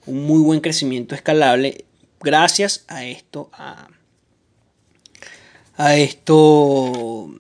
un 0.07 0.27
muy 0.27 0.41
buen 0.41 0.61
crecimiento 0.61 1.15
escalable 1.15 1.85
gracias 2.21 2.85
a 2.89 3.05
esto, 3.05 3.51
a, 3.53 3.89
a 5.77 5.97
esto, 5.97 7.31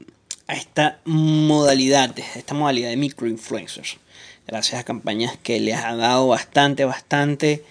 a 0.46 0.54
esta 0.54 1.00
modalidad, 1.04 2.14
a 2.18 2.38
esta 2.38 2.54
modalidad 2.54 2.90
de 2.90 2.96
microinfluencers. 2.96 3.96
Gracias 4.46 4.80
a 4.80 4.84
campañas 4.84 5.36
que 5.42 5.58
les 5.58 5.76
ha 5.76 5.96
dado 5.96 6.28
bastante, 6.28 6.84
bastante, 6.84 7.64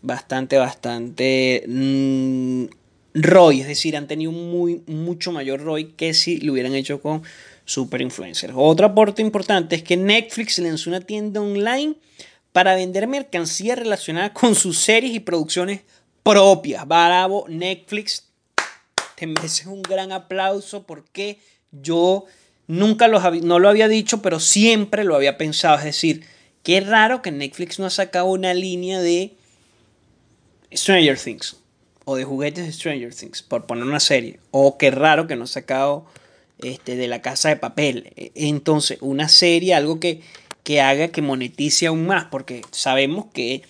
bastante, 0.00 0.58
bastante 0.58 1.64
mm, 1.66 2.66
ROI, 3.14 3.62
es 3.62 3.66
decir, 3.66 3.96
han 3.96 4.06
tenido 4.06 4.30
muy, 4.30 4.82
mucho 4.86 5.32
mayor 5.32 5.60
ROI 5.62 5.92
que 5.96 6.14
si 6.14 6.38
lo 6.38 6.52
hubieran 6.52 6.74
hecho 6.74 7.00
con 7.00 7.22
super 7.64 8.00
influencers. 8.00 8.52
Otro 8.56 8.86
aporte 8.86 9.22
importante 9.22 9.74
es 9.74 9.82
que 9.82 9.96
Netflix 9.96 10.58
lanzó 10.60 10.90
una 10.90 11.00
tienda 11.00 11.40
online 11.40 11.96
para 12.56 12.74
vender 12.74 13.06
mercancía 13.06 13.74
relacionada 13.76 14.32
con 14.32 14.54
sus 14.54 14.78
series 14.78 15.14
y 15.14 15.20
producciones 15.20 15.82
propias. 16.22 16.88
Bravo, 16.88 17.44
Netflix, 17.50 18.30
te 19.14 19.26
mereces 19.26 19.66
un 19.66 19.82
gran 19.82 20.10
aplauso 20.10 20.84
porque 20.84 21.38
yo 21.70 22.24
nunca 22.66 23.08
no 23.08 23.58
lo 23.58 23.68
había 23.68 23.88
dicho, 23.88 24.22
pero 24.22 24.40
siempre 24.40 25.04
lo 25.04 25.16
había 25.16 25.36
pensado. 25.36 25.76
Es 25.76 25.84
decir, 25.84 26.24
qué 26.62 26.80
raro 26.80 27.20
que 27.20 27.30
Netflix 27.30 27.78
no 27.78 27.84
ha 27.84 27.90
sacado 27.90 28.24
una 28.24 28.54
línea 28.54 29.02
de 29.02 29.34
Stranger 30.74 31.18
Things 31.18 31.58
o 32.06 32.16
de 32.16 32.24
juguetes 32.24 32.64
de 32.64 32.72
Stranger 32.72 33.14
Things, 33.14 33.42
por 33.42 33.66
poner 33.66 33.84
una 33.84 34.00
serie. 34.00 34.40
O 34.50 34.78
qué 34.78 34.90
raro 34.90 35.26
que 35.26 35.36
no 35.36 35.44
ha 35.44 35.46
sacado 35.46 36.06
este, 36.60 36.96
de 36.96 37.06
la 37.06 37.20
casa 37.20 37.50
de 37.50 37.56
papel. 37.56 38.14
E, 38.16 38.32
entonces, 38.34 38.96
una 39.02 39.28
serie, 39.28 39.74
algo 39.74 40.00
que, 40.00 40.22
que 40.66 40.80
haga 40.80 41.12
que 41.12 41.22
monetice 41.22 41.86
aún 41.86 42.08
más, 42.08 42.24
porque 42.24 42.62
sabemos 42.72 43.26
que 43.32 43.62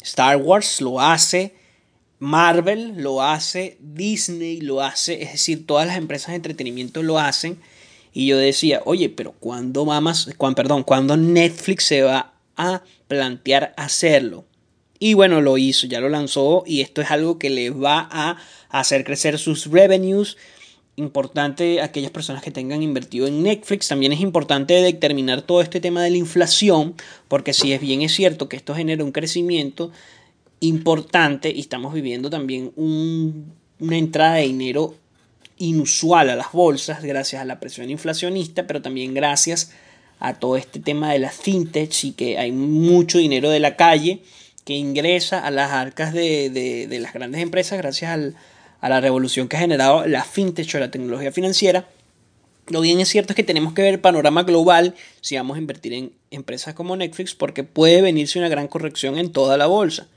Star 0.00 0.36
Wars 0.36 0.80
lo 0.80 1.00
hace, 1.00 1.52
Marvel 2.20 3.02
lo 3.02 3.22
hace, 3.22 3.76
Disney 3.80 4.60
lo 4.60 4.80
hace, 4.80 5.20
es 5.20 5.32
decir, 5.32 5.66
todas 5.66 5.84
las 5.84 5.96
empresas 5.96 6.28
de 6.28 6.36
entretenimiento 6.36 7.02
lo 7.02 7.18
hacen. 7.18 7.60
Y 8.12 8.28
yo 8.28 8.38
decía, 8.38 8.82
oye, 8.84 9.08
pero 9.08 9.32
¿cuándo, 9.32 9.84
cuando, 10.36 10.54
perdón, 10.54 10.84
¿cuándo 10.84 11.16
Netflix 11.16 11.86
se 11.86 12.02
va 12.02 12.34
a 12.56 12.84
plantear 13.08 13.74
hacerlo? 13.76 14.44
Y 15.00 15.14
bueno, 15.14 15.40
lo 15.40 15.58
hizo, 15.58 15.88
ya 15.88 15.98
lo 15.98 16.08
lanzó 16.08 16.62
y 16.68 16.82
esto 16.82 17.02
es 17.02 17.10
algo 17.10 17.36
que 17.40 17.50
le 17.50 17.70
va 17.70 18.08
a 18.12 18.36
hacer 18.68 19.02
crecer 19.02 19.40
sus 19.40 19.66
revenues, 19.72 20.36
importante 20.96 21.80
aquellas 21.80 22.10
personas 22.10 22.42
que 22.42 22.50
tengan 22.50 22.82
invertido 22.82 23.26
en 23.26 23.42
Netflix. 23.42 23.88
También 23.88 24.12
es 24.12 24.20
importante 24.20 24.74
determinar 24.74 25.42
todo 25.42 25.60
este 25.60 25.80
tema 25.80 26.02
de 26.02 26.10
la 26.10 26.16
inflación, 26.16 26.94
porque 27.28 27.52
si 27.52 27.72
es 27.72 27.80
bien 27.80 28.02
es 28.02 28.12
cierto 28.12 28.48
que 28.48 28.56
esto 28.56 28.74
genera 28.74 29.04
un 29.04 29.12
crecimiento 29.12 29.90
importante 30.60 31.50
y 31.50 31.60
estamos 31.60 31.92
viviendo 31.92 32.30
también 32.30 32.72
una 32.76 33.96
entrada 33.96 34.36
de 34.36 34.42
dinero 34.42 34.94
inusual 35.58 36.30
a 36.30 36.36
las 36.36 36.52
bolsas 36.52 37.02
gracias 37.02 37.42
a 37.42 37.44
la 37.44 37.60
presión 37.60 37.90
inflacionista, 37.90 38.66
pero 38.66 38.80
también 38.80 39.14
gracias 39.14 39.72
a 40.20 40.34
todo 40.34 40.56
este 40.56 40.80
tema 40.80 41.12
de 41.12 41.18
las 41.18 41.34
fintech 41.34 41.92
y 42.04 42.12
que 42.12 42.38
hay 42.38 42.52
mucho 42.52 43.18
dinero 43.18 43.50
de 43.50 43.60
la 43.60 43.76
calle 43.76 44.20
que 44.64 44.74
ingresa 44.74 45.44
a 45.44 45.50
las 45.50 45.72
arcas 45.72 46.14
de, 46.14 46.48
de 46.50 46.98
las 46.98 47.12
grandes 47.12 47.42
empresas 47.42 47.76
gracias 47.78 48.10
al, 48.10 48.36
a 48.84 48.90
la 48.90 49.00
revolución 49.00 49.48
que 49.48 49.56
ha 49.56 49.60
generado 49.60 50.06
la 50.06 50.24
fintech 50.24 50.74
o 50.74 50.78
la 50.78 50.90
tecnología 50.90 51.32
financiera. 51.32 51.88
Lo 52.66 52.82
bien 52.82 53.00
es 53.00 53.08
cierto 53.08 53.32
es 53.32 53.34
que 53.34 53.42
tenemos 53.42 53.72
que 53.72 53.80
ver 53.80 53.94
el 53.94 54.00
panorama 54.00 54.42
global 54.42 54.94
si 55.22 55.36
vamos 55.36 55.56
a 55.56 55.58
invertir 55.58 55.94
en 55.94 56.12
empresas 56.30 56.74
como 56.74 56.94
Netflix 56.94 57.34
porque 57.34 57.64
puede 57.64 58.02
venirse 58.02 58.38
una 58.38 58.50
gran 58.50 58.68
corrección 58.68 59.16
en 59.16 59.32
toda 59.32 59.56
la 59.56 59.64
bolsa. 59.64 60.08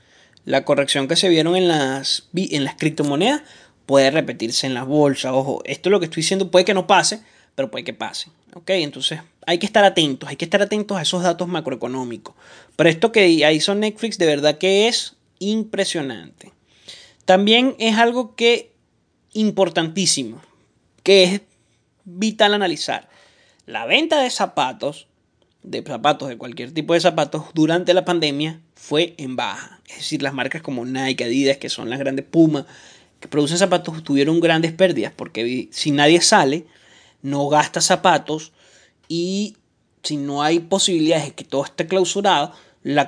La 0.44 0.66
corrección 0.66 1.08
que 1.08 1.16
se 1.16 1.30
vieron 1.30 1.56
en 1.56 1.66
las, 1.66 2.28
en 2.34 2.64
las 2.64 2.74
criptomonedas 2.74 3.40
puede 3.86 4.10
repetirse 4.10 4.66
en 4.66 4.74
las 4.74 4.86
bolsas. 4.86 5.32
Ojo, 5.32 5.62
esto 5.64 5.88
es 5.88 5.90
lo 5.90 5.98
que 5.98 6.04
estoy 6.04 6.20
diciendo 6.20 6.50
puede 6.50 6.66
que 6.66 6.74
no 6.74 6.86
pase, 6.86 7.20
pero 7.54 7.70
puede 7.70 7.84
que 7.84 7.94
pase. 7.94 8.28
Entonces 8.66 9.20
hay 9.46 9.56
que 9.56 9.64
estar 9.64 9.86
atentos, 9.86 10.28
hay 10.28 10.36
que 10.36 10.44
estar 10.44 10.60
atentos 10.60 10.98
a 10.98 11.00
esos 11.00 11.22
datos 11.22 11.48
macroeconómicos. 11.48 12.34
Pero 12.76 12.90
esto 12.90 13.12
que 13.12 13.28
hizo 13.28 13.74
Netflix 13.74 14.18
de 14.18 14.26
verdad 14.26 14.58
que 14.58 14.88
es 14.88 15.16
impresionante. 15.38 16.57
También 17.28 17.76
es 17.78 17.98
algo 17.98 18.34
que 18.36 18.72
importantísimo, 19.34 20.40
que 21.02 21.24
es 21.24 21.40
vital 22.06 22.54
analizar. 22.54 23.10
La 23.66 23.84
venta 23.84 24.22
de 24.22 24.30
zapatos, 24.30 25.08
de 25.62 25.82
zapatos, 25.82 26.30
de 26.30 26.38
cualquier 26.38 26.72
tipo 26.72 26.94
de 26.94 27.00
zapatos, 27.00 27.42
durante 27.52 27.92
la 27.92 28.06
pandemia 28.06 28.62
fue 28.74 29.14
en 29.18 29.36
baja. 29.36 29.78
Es 29.86 29.96
decir, 29.96 30.22
las 30.22 30.32
marcas 30.32 30.62
como 30.62 30.86
Nike, 30.86 31.24
Adidas, 31.24 31.58
que 31.58 31.68
son 31.68 31.90
las 31.90 31.98
grandes 31.98 32.24
Puma, 32.24 32.66
que 33.20 33.28
producen 33.28 33.58
zapatos, 33.58 34.02
tuvieron 34.02 34.40
grandes 34.40 34.72
pérdidas 34.72 35.12
porque 35.14 35.68
si 35.70 35.90
nadie 35.90 36.22
sale, 36.22 36.64
no 37.20 37.46
gasta 37.50 37.82
zapatos 37.82 38.52
y 39.06 39.58
si 40.02 40.16
no 40.16 40.42
hay 40.42 40.60
posibilidades 40.60 41.26
de 41.26 41.34
que 41.34 41.44
todo 41.44 41.66
esté 41.66 41.86
clausurado, 41.86 42.54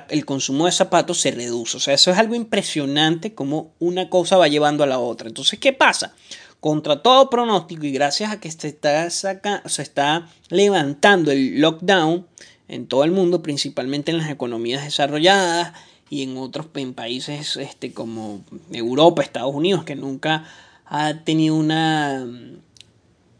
el 0.09 0.25
consumo 0.25 0.67
de 0.67 0.71
zapatos 0.71 1.19
se 1.19 1.31
reduce. 1.31 1.77
O 1.77 1.79
sea, 1.79 1.93
eso 1.93 2.11
es 2.11 2.17
algo 2.17 2.35
impresionante 2.35 3.33
como 3.33 3.73
una 3.79 4.09
cosa 4.09 4.37
va 4.37 4.47
llevando 4.47 4.83
a 4.83 4.87
la 4.87 4.99
otra. 4.99 5.27
Entonces, 5.27 5.59
¿qué 5.59 5.73
pasa? 5.73 6.13
Contra 6.59 7.01
todo 7.01 7.29
pronóstico 7.29 7.85
y 7.85 7.91
gracias 7.91 8.31
a 8.31 8.39
que 8.39 8.51
se 8.51 8.67
está, 8.67 9.09
se 9.09 9.81
está 9.81 10.29
levantando 10.49 11.31
el 11.31 11.59
lockdown 11.59 12.27
en 12.67 12.87
todo 12.87 13.03
el 13.03 13.11
mundo, 13.11 13.41
principalmente 13.41 14.11
en 14.11 14.19
las 14.19 14.29
economías 14.29 14.83
desarrolladas 14.83 15.73
y 16.09 16.23
en 16.23 16.37
otros 16.37 16.67
países 16.67 17.57
este, 17.57 17.91
como 17.91 18.43
Europa, 18.71 19.23
Estados 19.23 19.55
Unidos, 19.55 19.83
que 19.83 19.95
nunca 19.95 20.45
ha 20.85 21.23
tenido 21.23 21.55
una, 21.55 22.27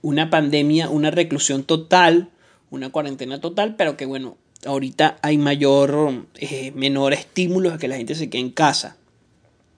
una 0.01 0.29
pandemia, 0.29 0.89
una 0.89 1.11
reclusión 1.11 1.63
total, 1.63 2.29
una 2.71 2.89
cuarentena 2.89 3.39
total, 3.39 3.75
pero 3.75 3.95
que 3.95 4.05
bueno, 4.05 4.37
ahorita 4.65 5.17
hay 5.21 5.37
mayor, 5.37 6.25
eh, 6.35 6.71
menor 6.75 7.13
estímulo 7.13 7.73
a 7.73 7.77
que 7.77 7.87
la 7.87 7.97
gente 7.97 8.15
se 8.15 8.29
quede 8.29 8.41
en 8.41 8.51
casa. 8.51 8.97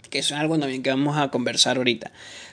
que 0.10 0.20
eso 0.20 0.36
es 0.36 0.40
algo 0.40 0.60
también 0.60 0.84
que 0.84 0.92
vamos 0.92 1.18
a 1.18 1.30
conversar 1.30 1.78
ahorita. 1.78 2.12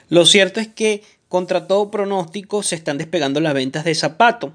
Lo 0.09 0.25
cierto 0.25 0.59
es 0.59 0.67
que 0.67 1.03
contra 1.29 1.67
todo 1.67 1.91
pronóstico 1.91 2.63
se 2.63 2.75
están 2.75 2.97
despegando 2.97 3.39
las 3.39 3.53
ventas 3.53 3.85
de 3.85 3.93
zapatos, 3.93 4.51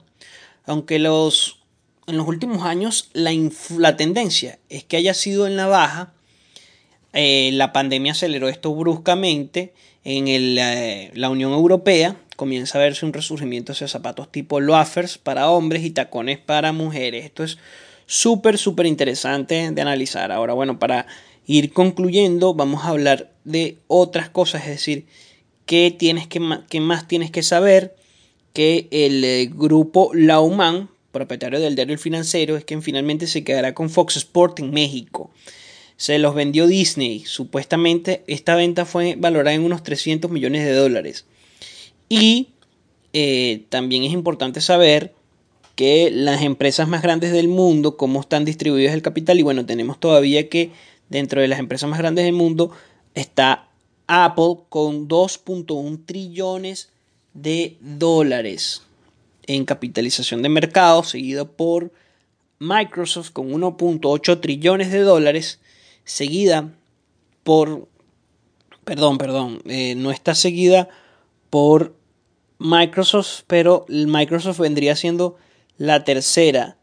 aunque 0.64 0.98
los, 0.98 1.60
en 2.08 2.16
los 2.16 2.26
últimos 2.26 2.64
años 2.64 3.10
la, 3.12 3.30
la 3.78 3.96
tendencia 3.96 4.58
es 4.68 4.82
que 4.82 4.96
haya 4.96 5.14
sido 5.14 5.46
en 5.46 5.56
la 5.56 5.68
baja, 5.68 6.12
eh, 7.12 7.50
la 7.52 7.72
pandemia 7.72 8.12
aceleró 8.12 8.48
esto 8.48 8.74
bruscamente 8.74 9.72
en 10.04 10.28
el, 10.28 10.58
eh, 10.58 11.10
la 11.14 11.30
Unión 11.30 11.52
Europea, 11.52 12.16
comienza 12.36 12.78
a 12.78 12.82
verse 12.82 13.04
un 13.04 13.12
resurgimiento 13.12 13.72
de 13.72 13.88
zapatos 13.88 14.30
tipo 14.30 14.60
loafers 14.60 15.18
para 15.18 15.50
hombres 15.50 15.84
y 15.84 15.90
tacones 15.90 16.38
para 16.38 16.72
mujeres. 16.72 17.24
Esto 17.24 17.42
es 17.44 17.58
súper, 18.06 18.58
súper 18.58 18.86
interesante 18.86 19.70
de 19.70 19.82
analizar. 19.82 20.30
Ahora, 20.32 20.54
bueno, 20.54 20.78
para 20.78 21.06
ir 21.46 21.72
concluyendo, 21.72 22.54
vamos 22.54 22.84
a 22.84 22.88
hablar 22.88 23.32
de 23.44 23.78
otras 23.88 24.28
cosas, 24.28 24.62
es 24.62 24.68
decir, 24.68 25.06
qué, 25.64 25.94
tienes 25.96 26.26
que, 26.26 26.40
qué 26.68 26.80
más 26.80 27.06
tienes 27.08 27.30
que 27.30 27.42
saber 27.42 27.96
que 28.52 28.88
el 28.90 29.22
eh, 29.24 29.50
grupo 29.52 30.10
Lauman, 30.14 30.88
propietario 31.12 31.60
del 31.60 31.76
diario 31.76 31.98
Financiero, 31.98 32.56
es 32.56 32.64
quien 32.64 32.82
finalmente 32.82 33.26
se 33.26 33.44
quedará 33.44 33.74
con 33.74 33.90
Fox 33.90 34.16
Sport 34.16 34.60
en 34.60 34.70
México. 34.70 35.30
Se 35.96 36.18
los 36.18 36.34
vendió 36.34 36.66
Disney. 36.66 37.24
Supuestamente 37.24 38.22
esta 38.26 38.54
venta 38.54 38.84
fue 38.84 39.14
valorada 39.16 39.54
en 39.54 39.62
unos 39.62 39.82
300 39.82 40.30
millones 40.30 40.64
de 40.64 40.72
dólares. 40.72 41.26
Y 42.08 42.48
eh, 43.12 43.64
también 43.68 44.04
es 44.04 44.12
importante 44.12 44.60
saber 44.60 45.14
que 45.74 46.10
las 46.10 46.42
empresas 46.42 46.88
más 46.88 47.02
grandes 47.02 47.32
del 47.32 47.48
mundo, 47.48 47.96
cómo 47.96 48.20
están 48.20 48.44
distribuidas 48.44 48.94
el 48.94 49.02
capital. 49.02 49.38
Y 49.38 49.42
bueno, 49.42 49.66
tenemos 49.66 50.00
todavía 50.00 50.48
que 50.48 50.72
dentro 51.08 51.40
de 51.40 51.48
las 51.48 51.58
empresas 51.58 51.88
más 51.88 51.98
grandes 51.98 52.24
del 52.24 52.34
mundo 52.34 52.72
está 53.14 53.68
Apple 54.06 54.58
con 54.68 55.08
2.1 55.08 56.04
trillones 56.06 56.90
de 57.34 57.76
dólares 57.80 58.82
en 59.46 59.64
capitalización 59.64 60.42
de 60.42 60.48
mercado, 60.48 61.04
seguido 61.04 61.52
por 61.52 61.92
Microsoft 62.58 63.30
con 63.30 63.52
1.8 63.52 64.40
trillones 64.40 64.90
de 64.90 65.00
dólares, 65.00 65.60
seguida 66.04 66.72
por, 67.44 67.88
perdón, 68.84 69.18
perdón, 69.18 69.60
eh, 69.66 69.94
no 69.94 70.10
está 70.10 70.34
seguida 70.34 70.88
por 71.50 71.95
Microsoft, 72.58 73.42
pero 73.46 73.86
Microsoft 73.88 74.58
vendría 74.58 74.96
siendo 74.96 75.36
la 75.78 76.04
tercera, 76.04 76.76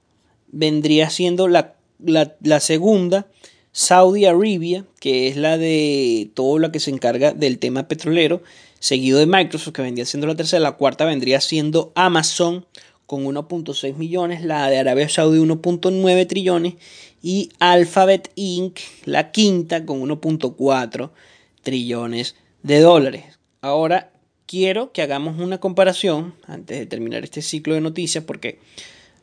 vendría 0.47 1.09
siendo 1.09 1.47
la, 1.47 1.75
la, 1.99 2.59
segunda, 2.59 3.27
Saudi 3.71 4.25
Arabia, 4.25 4.85
que 4.99 5.27
es 5.27 5.37
la 5.37 5.57
de 5.57 6.29
todo 6.35 6.59
lo 6.59 6.71
que 6.71 6.79
se 6.79 6.91
encarga 6.91 7.31
del 7.31 7.57
tema 7.57 7.87
petrolero, 7.87 8.43
seguido 8.79 9.19
de 9.19 9.25
Microsoft, 9.25 9.73
que 9.73 9.81
vendría 9.81 10.05
siendo 10.05 10.27
la 10.27 10.35
tercera, 10.35 10.59
la 10.59 10.73
cuarta 10.73 11.05
vendría 11.05 11.41
siendo 11.41 11.91
Amazon 11.95 12.65
con 13.05 13.25
1.6 13.25 13.95
millones, 13.95 14.43
la 14.43 14.69
de 14.69 14.77
Arabia 14.77 15.09
Saudí 15.09 15.39
1.9 15.39 16.27
trillones 16.27 16.75
y 17.21 17.49
Alphabet 17.59 18.31
Inc., 18.35 18.79
la 19.05 19.31
quinta 19.31 19.85
con 19.85 20.01
1.4 20.01 21.11
trillones 21.61 22.35
de 22.61 22.79
dólares. 22.79 23.39
Ahora, 23.61 24.12
quiero 24.53 24.91
que 24.91 25.01
hagamos 25.01 25.39
una 25.39 25.57
comparación 25.57 26.35
antes 26.45 26.77
de 26.77 26.85
terminar 26.85 27.23
este 27.23 27.41
ciclo 27.41 27.73
de 27.73 27.81
noticias 27.81 28.23
porque 28.23 28.59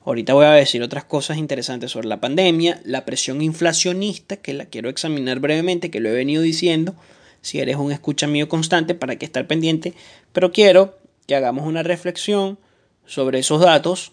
ahorita 0.04 0.34
voy 0.34 0.44
a 0.44 0.50
decir 0.50 0.82
otras 0.82 1.04
cosas 1.04 1.38
interesantes 1.38 1.92
sobre 1.92 2.08
la 2.08 2.20
pandemia, 2.20 2.80
la 2.84 3.04
presión 3.04 3.40
inflacionista, 3.40 4.38
que 4.38 4.54
la 4.54 4.64
quiero 4.64 4.88
examinar 4.88 5.38
brevemente, 5.38 5.88
que 5.88 6.00
lo 6.00 6.08
he 6.08 6.14
venido 6.14 6.42
diciendo, 6.42 6.96
si 7.42 7.60
eres 7.60 7.76
un 7.76 7.92
escucha 7.92 8.26
mío 8.26 8.48
constante 8.48 8.96
para 8.96 9.14
que 9.14 9.24
estar 9.24 9.46
pendiente, 9.46 9.94
pero 10.32 10.50
quiero 10.50 10.98
que 11.28 11.36
hagamos 11.36 11.64
una 11.64 11.84
reflexión 11.84 12.58
sobre 13.06 13.38
esos 13.38 13.60
datos 13.60 14.10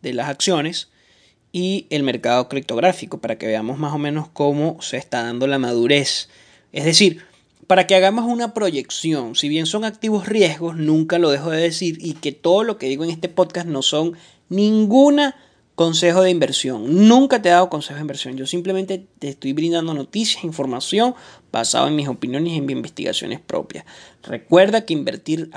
de 0.00 0.14
las 0.14 0.30
acciones 0.30 0.88
y 1.52 1.86
el 1.90 2.04
mercado 2.04 2.48
criptográfico 2.48 3.20
para 3.20 3.36
que 3.36 3.48
veamos 3.48 3.78
más 3.78 3.92
o 3.92 3.98
menos 3.98 4.28
cómo 4.32 4.80
se 4.80 4.96
está 4.96 5.24
dando 5.24 5.46
la 5.46 5.58
madurez. 5.58 6.30
Es 6.72 6.86
decir, 6.86 7.20
para 7.66 7.86
que 7.86 7.94
hagamos 7.94 8.24
una 8.26 8.54
proyección, 8.54 9.34
si 9.34 9.48
bien 9.48 9.66
son 9.66 9.84
activos 9.84 10.26
riesgos, 10.26 10.76
nunca 10.76 11.18
lo 11.18 11.30
dejo 11.30 11.50
de 11.50 11.60
decir 11.60 11.98
y 12.00 12.14
que 12.14 12.32
todo 12.32 12.62
lo 12.62 12.78
que 12.78 12.88
digo 12.88 13.04
en 13.04 13.10
este 13.10 13.28
podcast 13.28 13.66
no 13.66 13.82
son 13.82 14.14
ninguna 14.48 15.36
consejo 15.74 16.22
de 16.22 16.30
inversión. 16.30 17.08
Nunca 17.08 17.42
te 17.42 17.48
he 17.48 17.52
dado 17.52 17.68
consejo 17.68 17.96
de 17.96 18.02
inversión. 18.02 18.36
Yo 18.36 18.46
simplemente 18.46 19.06
te 19.18 19.28
estoy 19.28 19.52
brindando 19.52 19.94
noticias, 19.94 20.44
información 20.44 21.14
basado 21.50 21.88
en 21.88 21.96
mis 21.96 22.08
opiniones 22.08 22.52
y 22.52 22.56
en 22.56 22.66
mis 22.66 22.76
investigaciones 22.76 23.40
propias. 23.40 23.84
Recuerda 24.22 24.84
que 24.84 24.92
invertir, 24.92 25.50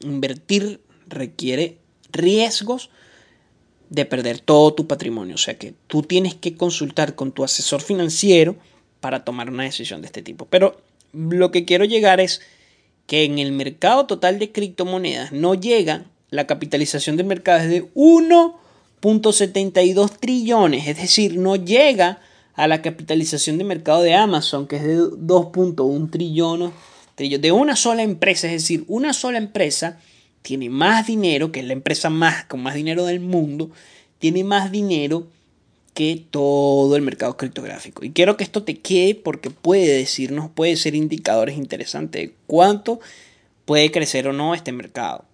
invertir 0.00 0.80
requiere 1.06 1.78
riesgos 2.10 2.90
de 3.90 4.04
perder 4.04 4.40
todo 4.40 4.74
tu 4.74 4.86
patrimonio. 4.86 5.36
O 5.36 5.38
sea 5.38 5.56
que 5.56 5.74
tú 5.86 6.02
tienes 6.02 6.34
que 6.34 6.56
consultar 6.56 7.14
con 7.14 7.32
tu 7.32 7.44
asesor 7.44 7.80
financiero 7.80 8.56
para 9.00 9.24
tomar 9.24 9.50
una 9.50 9.64
decisión 9.64 10.00
de 10.00 10.06
este 10.06 10.22
tipo. 10.22 10.46
Pero 10.46 10.80
lo 11.12 11.50
que 11.50 11.64
quiero 11.64 11.84
llegar 11.84 12.20
es 12.20 12.40
que 13.06 13.24
en 13.24 13.38
el 13.38 13.52
mercado 13.52 14.04
total 14.06 14.38
de 14.38 14.52
criptomonedas 14.52 15.32
no 15.32 15.54
llega 15.54 16.04
la 16.30 16.46
capitalización 16.46 17.16
del 17.16 17.24
mercado 17.26 17.60
es 17.60 17.70
de 17.70 17.90
1.72 17.94 20.10
trillones, 20.18 20.86
es 20.86 20.98
decir, 20.98 21.38
no 21.38 21.56
llega 21.56 22.20
a 22.54 22.68
la 22.68 22.82
capitalización 22.82 23.56
de 23.56 23.64
mercado 23.64 24.02
de 24.02 24.14
Amazon, 24.14 24.66
que 24.66 24.76
es 24.76 24.84
de 24.84 24.98
2.1 24.98 26.10
trillones 26.10 26.72
de 27.18 27.52
una 27.52 27.76
sola 27.76 28.02
empresa, 28.02 28.46
es 28.46 28.54
decir, 28.54 28.84
una 28.86 29.12
sola 29.12 29.38
empresa 29.38 29.98
tiene 30.42 30.70
más 30.70 31.06
dinero, 31.06 31.50
que 31.50 31.60
es 31.60 31.66
la 31.66 31.72
empresa 31.72 32.10
más 32.10 32.44
con 32.44 32.62
más 32.62 32.74
dinero 32.74 33.04
del 33.04 33.20
mundo, 33.20 33.70
tiene 34.18 34.44
más 34.44 34.70
dinero 34.70 35.26
que 35.98 36.24
todo 36.30 36.94
el 36.94 37.02
mercado 37.02 37.36
criptográfico. 37.36 38.04
Y 38.04 38.12
quiero 38.12 38.36
que 38.36 38.44
esto 38.44 38.62
te 38.62 38.78
quede 38.78 39.16
porque 39.16 39.50
puede 39.50 39.96
decirnos, 39.96 40.48
puede 40.48 40.76
ser 40.76 40.94
indicadores 40.94 41.58
interesantes 41.58 42.22
de 42.22 42.34
cuánto 42.46 43.00
puede 43.64 43.90
crecer 43.90 44.28
o 44.28 44.32
no 44.32 44.54
este 44.54 44.70
mercado. 44.70 45.24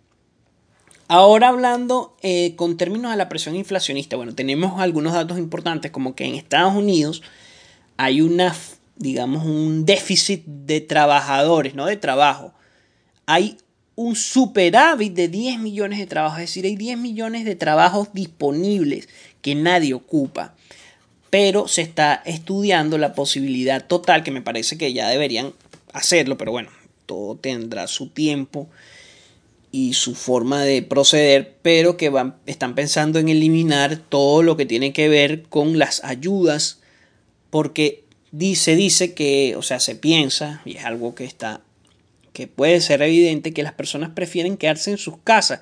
Ahora 1.06 1.48
hablando 1.48 2.16
eh, 2.22 2.54
con 2.56 2.78
términos 2.78 3.10
de 3.10 3.18
la 3.18 3.28
presión 3.28 3.56
inflacionista, 3.56 4.16
bueno, 4.16 4.34
tenemos 4.34 4.80
algunos 4.80 5.12
datos 5.12 5.36
importantes 5.36 5.90
como 5.90 6.14
que 6.14 6.24
en 6.24 6.34
Estados 6.34 6.74
Unidos 6.74 7.20
hay 7.98 8.22
una, 8.22 8.56
digamos, 8.96 9.44
un 9.44 9.84
déficit 9.84 10.46
de 10.46 10.80
trabajadores, 10.80 11.74
no 11.74 11.84
de 11.84 11.98
trabajo. 11.98 12.54
Hay 13.26 13.58
un 13.96 14.16
superávit 14.16 15.12
de 15.12 15.28
10 15.28 15.58
millones 15.58 15.98
de 15.98 16.06
trabajos, 16.06 16.38
es 16.38 16.48
decir, 16.48 16.64
hay 16.64 16.76
10 16.76 16.96
millones 16.96 17.44
de 17.44 17.54
trabajos 17.54 18.08
disponibles 18.14 19.10
que 19.44 19.54
nadie 19.54 19.92
ocupa. 19.92 20.54
Pero 21.28 21.68
se 21.68 21.82
está 21.82 22.22
estudiando 22.24 22.96
la 22.96 23.12
posibilidad 23.12 23.86
total, 23.86 24.24
que 24.24 24.30
me 24.30 24.40
parece 24.40 24.78
que 24.78 24.94
ya 24.94 25.08
deberían 25.10 25.52
hacerlo, 25.92 26.38
pero 26.38 26.50
bueno, 26.50 26.70
todo 27.04 27.36
tendrá 27.36 27.86
su 27.86 28.08
tiempo 28.08 28.68
y 29.70 29.92
su 29.92 30.14
forma 30.14 30.62
de 30.62 30.80
proceder, 30.80 31.56
pero 31.60 31.98
que 31.98 32.08
van, 32.08 32.36
están 32.46 32.74
pensando 32.74 33.18
en 33.18 33.28
eliminar 33.28 33.98
todo 33.98 34.42
lo 34.42 34.56
que 34.56 34.64
tiene 34.64 34.94
que 34.94 35.10
ver 35.10 35.42
con 35.42 35.78
las 35.78 36.02
ayudas, 36.04 36.78
porque 37.50 38.04
dice, 38.32 38.76
dice 38.76 39.12
que, 39.12 39.56
o 39.56 39.62
sea, 39.62 39.78
se 39.78 39.94
piensa, 39.94 40.62
y 40.64 40.76
es 40.76 40.84
algo 40.86 41.14
que 41.14 41.24
está, 41.24 41.60
que 42.32 42.46
puede 42.46 42.80
ser 42.80 43.02
evidente, 43.02 43.52
que 43.52 43.62
las 43.62 43.74
personas 43.74 44.10
prefieren 44.14 44.56
quedarse 44.56 44.92
en 44.92 44.98
sus 44.98 45.18
casas 45.18 45.60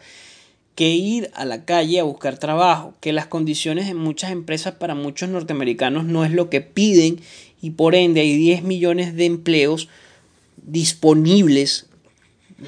que 0.74 0.90
ir 0.90 1.30
a 1.35 1.44
la 1.44 1.64
calle 1.64 2.00
a 2.00 2.04
buscar 2.04 2.38
trabajo, 2.38 2.94
que 3.00 3.12
las 3.12 3.26
condiciones 3.26 3.88
en 3.88 3.96
muchas 3.96 4.30
empresas 4.30 4.74
para 4.74 4.94
muchos 4.94 5.28
norteamericanos 5.28 6.04
no 6.04 6.24
es 6.24 6.32
lo 6.32 6.48
que 6.48 6.61
piden 6.61 7.20
y 7.61 7.70
por 7.70 7.94
ende 7.94 8.20
hay 8.20 8.37
10 8.37 8.62
millones 8.62 9.14
de 9.14 9.26
empleos 9.26 9.88
disponibles 10.56 11.87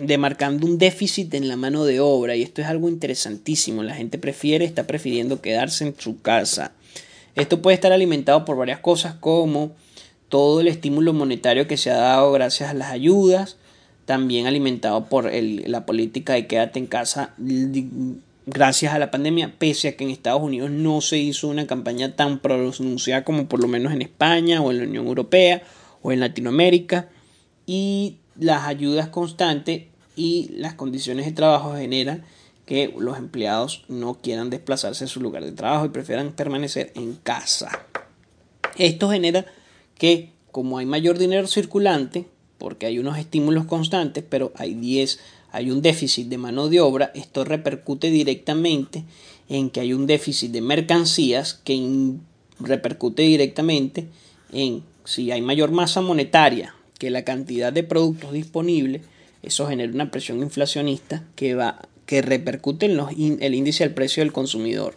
demarcando 0.00 0.66
un 0.66 0.78
déficit 0.78 1.32
en 1.34 1.48
la 1.48 1.56
mano 1.56 1.84
de 1.84 2.00
obra 2.00 2.36
y 2.36 2.42
esto 2.42 2.60
es 2.60 2.68
algo 2.68 2.88
interesantísimo, 2.88 3.82
la 3.82 3.94
gente 3.94 4.18
prefiere, 4.18 4.64
está 4.64 4.86
prefiriendo 4.86 5.40
quedarse 5.40 5.86
en 5.86 5.94
su 5.96 6.20
casa. 6.20 6.72
Esto 7.36 7.62
puede 7.62 7.76
estar 7.76 7.92
alimentado 7.92 8.44
por 8.44 8.56
varias 8.56 8.80
cosas 8.80 9.14
como 9.14 9.72
todo 10.28 10.60
el 10.60 10.68
estímulo 10.68 11.12
monetario 11.12 11.66
que 11.66 11.76
se 11.76 11.90
ha 11.90 11.96
dado 11.96 12.32
gracias 12.32 12.70
a 12.70 12.74
las 12.74 12.90
ayudas, 12.90 13.56
también 14.06 14.46
alimentado 14.46 15.06
por 15.06 15.30
la 15.32 15.86
política 15.86 16.34
de 16.34 16.46
quédate 16.46 16.78
en 16.78 16.86
casa 16.86 17.34
gracias 18.46 18.92
a 18.94 18.98
la 18.98 19.10
pandemia, 19.10 19.54
pese 19.58 19.88
a 19.88 19.96
que 19.96 20.04
en 20.04 20.10
Estados 20.10 20.42
Unidos 20.42 20.70
no 20.70 21.00
se 21.00 21.18
hizo 21.18 21.48
una 21.48 21.66
campaña 21.66 22.14
tan 22.14 22.40
pronunciada 22.40 23.24
como 23.24 23.46
por 23.46 23.60
lo 23.60 23.68
menos 23.68 23.92
en 23.92 24.02
España 24.02 24.60
o 24.60 24.70
en 24.70 24.78
la 24.78 24.84
Unión 24.84 25.06
Europea 25.06 25.62
o 26.02 26.12
en 26.12 26.20
Latinoamérica. 26.20 27.08
Y 27.66 28.16
las 28.38 28.66
ayudas 28.66 29.08
constantes 29.08 29.84
y 30.16 30.50
las 30.56 30.74
condiciones 30.74 31.26
de 31.26 31.32
trabajo 31.32 31.74
generan 31.74 32.24
que 32.66 32.94
los 32.98 33.18
empleados 33.18 33.84
no 33.88 34.14
quieran 34.20 34.50
desplazarse 34.50 35.04
a 35.04 35.08
su 35.08 35.20
lugar 35.20 35.44
de 35.44 35.52
trabajo 35.52 35.86
y 35.86 35.90
prefieran 35.90 36.32
permanecer 36.32 36.92
en 36.94 37.14
casa. 37.14 37.86
Esto 38.76 39.10
genera 39.10 39.46
que 39.96 40.32
como 40.50 40.78
hay 40.78 40.86
mayor 40.86 41.18
dinero 41.18 41.46
circulante, 41.46 42.26
porque 42.64 42.86
hay 42.86 42.98
unos 42.98 43.18
estímulos 43.18 43.66
constantes, 43.66 44.24
pero 44.26 44.50
hay 44.56 44.72
10, 44.72 45.20
hay 45.52 45.70
un 45.70 45.82
déficit 45.82 46.28
de 46.28 46.38
mano 46.38 46.70
de 46.70 46.80
obra, 46.80 47.12
esto 47.14 47.44
repercute 47.44 48.08
directamente 48.10 49.04
en 49.50 49.68
que 49.68 49.80
hay 49.80 49.92
un 49.92 50.06
déficit 50.06 50.50
de 50.50 50.62
mercancías 50.62 51.60
que 51.62 52.14
repercute 52.58 53.20
directamente 53.20 54.06
en 54.50 54.82
si 55.04 55.30
hay 55.30 55.42
mayor 55.42 55.72
masa 55.72 56.00
monetaria 56.00 56.74
que 56.98 57.10
la 57.10 57.22
cantidad 57.22 57.70
de 57.70 57.82
productos 57.82 58.32
disponibles, 58.32 59.02
eso 59.42 59.66
genera 59.66 59.92
una 59.92 60.10
presión 60.10 60.38
inflacionista 60.38 61.22
que 61.36 61.54
va 61.54 61.82
que 62.06 62.22
repercute 62.22 62.86
en 62.86 63.42
el 63.42 63.54
índice 63.54 63.84
del 63.84 63.92
precio 63.92 64.22
del 64.22 64.32
consumidor. 64.32 64.96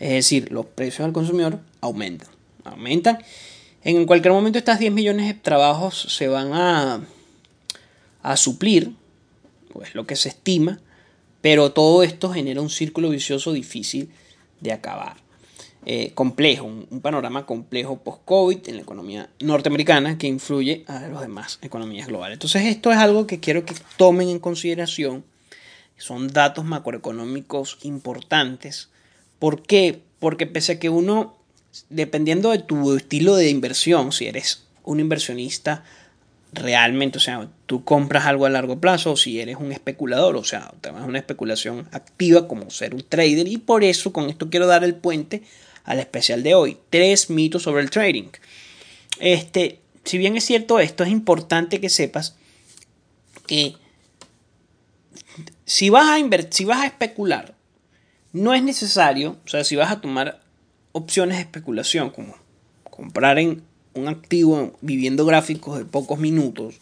Es 0.00 0.12
decir, 0.12 0.50
los 0.50 0.64
precios 0.64 1.04
al 1.04 1.12
consumidor 1.12 1.60
aumentan. 1.82 2.30
Aumentan. 2.64 3.18
En 3.84 4.06
cualquier 4.06 4.32
momento 4.32 4.58
estas 4.58 4.78
10 4.78 4.92
millones 4.92 5.26
de 5.26 5.34
trabajos 5.34 6.06
se 6.16 6.28
van 6.28 6.52
a, 6.52 7.00
a 8.22 8.36
suplir, 8.36 8.92
pues 9.72 9.94
lo 9.94 10.06
que 10.06 10.16
se 10.16 10.28
estima, 10.28 10.80
pero 11.40 11.72
todo 11.72 12.02
esto 12.02 12.32
genera 12.32 12.60
un 12.60 12.70
círculo 12.70 13.10
vicioso 13.10 13.52
difícil 13.52 14.10
de 14.60 14.72
acabar. 14.72 15.16
Eh, 15.84 16.12
complejo, 16.14 16.64
un, 16.64 17.00
panorama 17.00 17.44
complejo 17.44 17.98
post-COVID 17.98 18.68
en 18.68 18.76
la 18.76 18.82
economía 18.82 19.28
norteamericana 19.40 20.16
que 20.16 20.28
influye 20.28 20.84
a 20.86 21.08
las 21.08 21.22
demás 21.22 21.58
economías 21.60 22.06
globales. 22.06 22.36
Entonces 22.36 22.66
esto 22.66 22.92
es 22.92 22.98
algo 22.98 23.26
que 23.26 23.40
quiero 23.40 23.64
que 23.64 23.74
tomen 23.96 24.28
en 24.28 24.38
consideración. 24.38 25.24
Son 25.96 26.28
datos 26.28 26.64
macroeconómicos 26.64 27.78
importantes. 27.82 28.90
¿Por 29.40 29.62
qué? 29.62 30.00
Porque 30.20 30.46
pese 30.46 30.72
a 30.72 30.78
que 30.78 30.88
uno, 30.88 31.36
dependiendo 31.88 32.50
de 32.50 32.58
tu 32.58 32.96
estilo 32.96 33.36
de 33.36 33.50
inversión, 33.50 34.12
si 34.12 34.26
eres 34.26 34.64
un 34.84 35.00
inversionista 35.00 35.84
realmente, 36.52 37.18
o 37.18 37.20
sea, 37.20 37.48
tú 37.66 37.84
compras 37.84 38.26
algo 38.26 38.44
a 38.44 38.50
largo 38.50 38.78
plazo 38.78 39.12
o 39.12 39.16
si 39.16 39.40
eres 39.40 39.56
un 39.56 39.72
especulador, 39.72 40.36
o 40.36 40.44
sea, 40.44 40.72
te 40.80 40.90
una 40.90 41.18
especulación 41.18 41.88
activa 41.92 42.46
como 42.46 42.70
ser 42.70 42.94
un 42.94 43.02
trader 43.02 43.48
y 43.48 43.56
por 43.56 43.84
eso 43.84 44.12
con 44.12 44.28
esto 44.28 44.50
quiero 44.50 44.66
dar 44.66 44.84
el 44.84 44.94
puente 44.94 45.42
al 45.84 45.98
especial 45.98 46.42
de 46.42 46.54
hoy. 46.54 46.78
Tres 46.90 47.30
mitos 47.30 47.62
sobre 47.62 47.82
el 47.82 47.90
trading. 47.90 48.28
Este, 49.18 49.80
si 50.04 50.18
bien 50.18 50.36
es 50.36 50.44
cierto 50.44 50.78
esto, 50.78 51.04
es 51.04 51.10
importante 51.10 51.80
que 51.80 51.88
sepas 51.88 52.36
que 53.46 53.74
si 55.64 55.88
vas 55.88 56.06
a 56.08 56.50
si 56.50 56.64
vas 56.64 56.80
a 56.80 56.86
especular, 56.86 57.54
no 58.32 58.52
es 58.52 58.62
necesario, 58.62 59.38
o 59.44 59.48
sea, 59.48 59.64
si 59.64 59.76
vas 59.76 59.90
a 59.90 60.00
tomar 60.00 60.41
opciones 60.92 61.36
de 61.36 61.42
especulación 61.42 62.10
como 62.10 62.36
comprar 62.84 63.38
en 63.38 63.62
un 63.94 64.08
activo 64.08 64.72
viviendo 64.80 65.26
gráficos 65.26 65.78
de 65.78 65.84
pocos 65.84 66.18
minutos, 66.18 66.76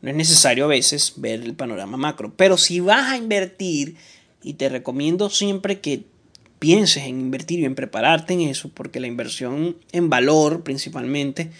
no 0.00 0.10
es 0.10 0.16
necesario 0.16 0.64
a 0.64 0.68
veces 0.68 1.14
ver 1.16 1.40
el 1.42 1.54
panorama 1.54 1.96
macro. 1.96 2.32
Pero 2.36 2.56
si 2.56 2.80
vas 2.80 3.12
a 3.12 3.16
invertir, 3.16 3.96
y 4.42 4.54
te 4.54 4.68
recomiendo 4.68 5.30
siempre 5.30 5.80
que 5.80 6.04
pienses 6.58 7.04
en 7.04 7.20
invertir 7.20 7.60
y 7.60 7.64
en 7.64 7.74
prepararte 7.74 8.34
en 8.34 8.42
eso, 8.42 8.68
porque 8.68 9.00
la 9.00 9.06
inversión 9.06 9.76
en 9.92 10.10
valor 10.10 10.62
principalmente 10.62 11.50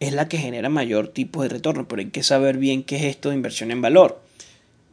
es 0.00 0.12
la 0.12 0.28
que 0.28 0.38
genera 0.38 0.68
mayor 0.68 1.08
tipo 1.08 1.42
de 1.42 1.48
retorno, 1.48 1.88
pero 1.88 2.00
hay 2.00 2.10
que 2.10 2.22
saber 2.22 2.58
bien 2.58 2.82
qué 2.82 2.96
es 2.96 3.02
esto 3.04 3.30
de 3.30 3.36
inversión 3.36 3.70
en 3.70 3.80
valor. 3.80 4.20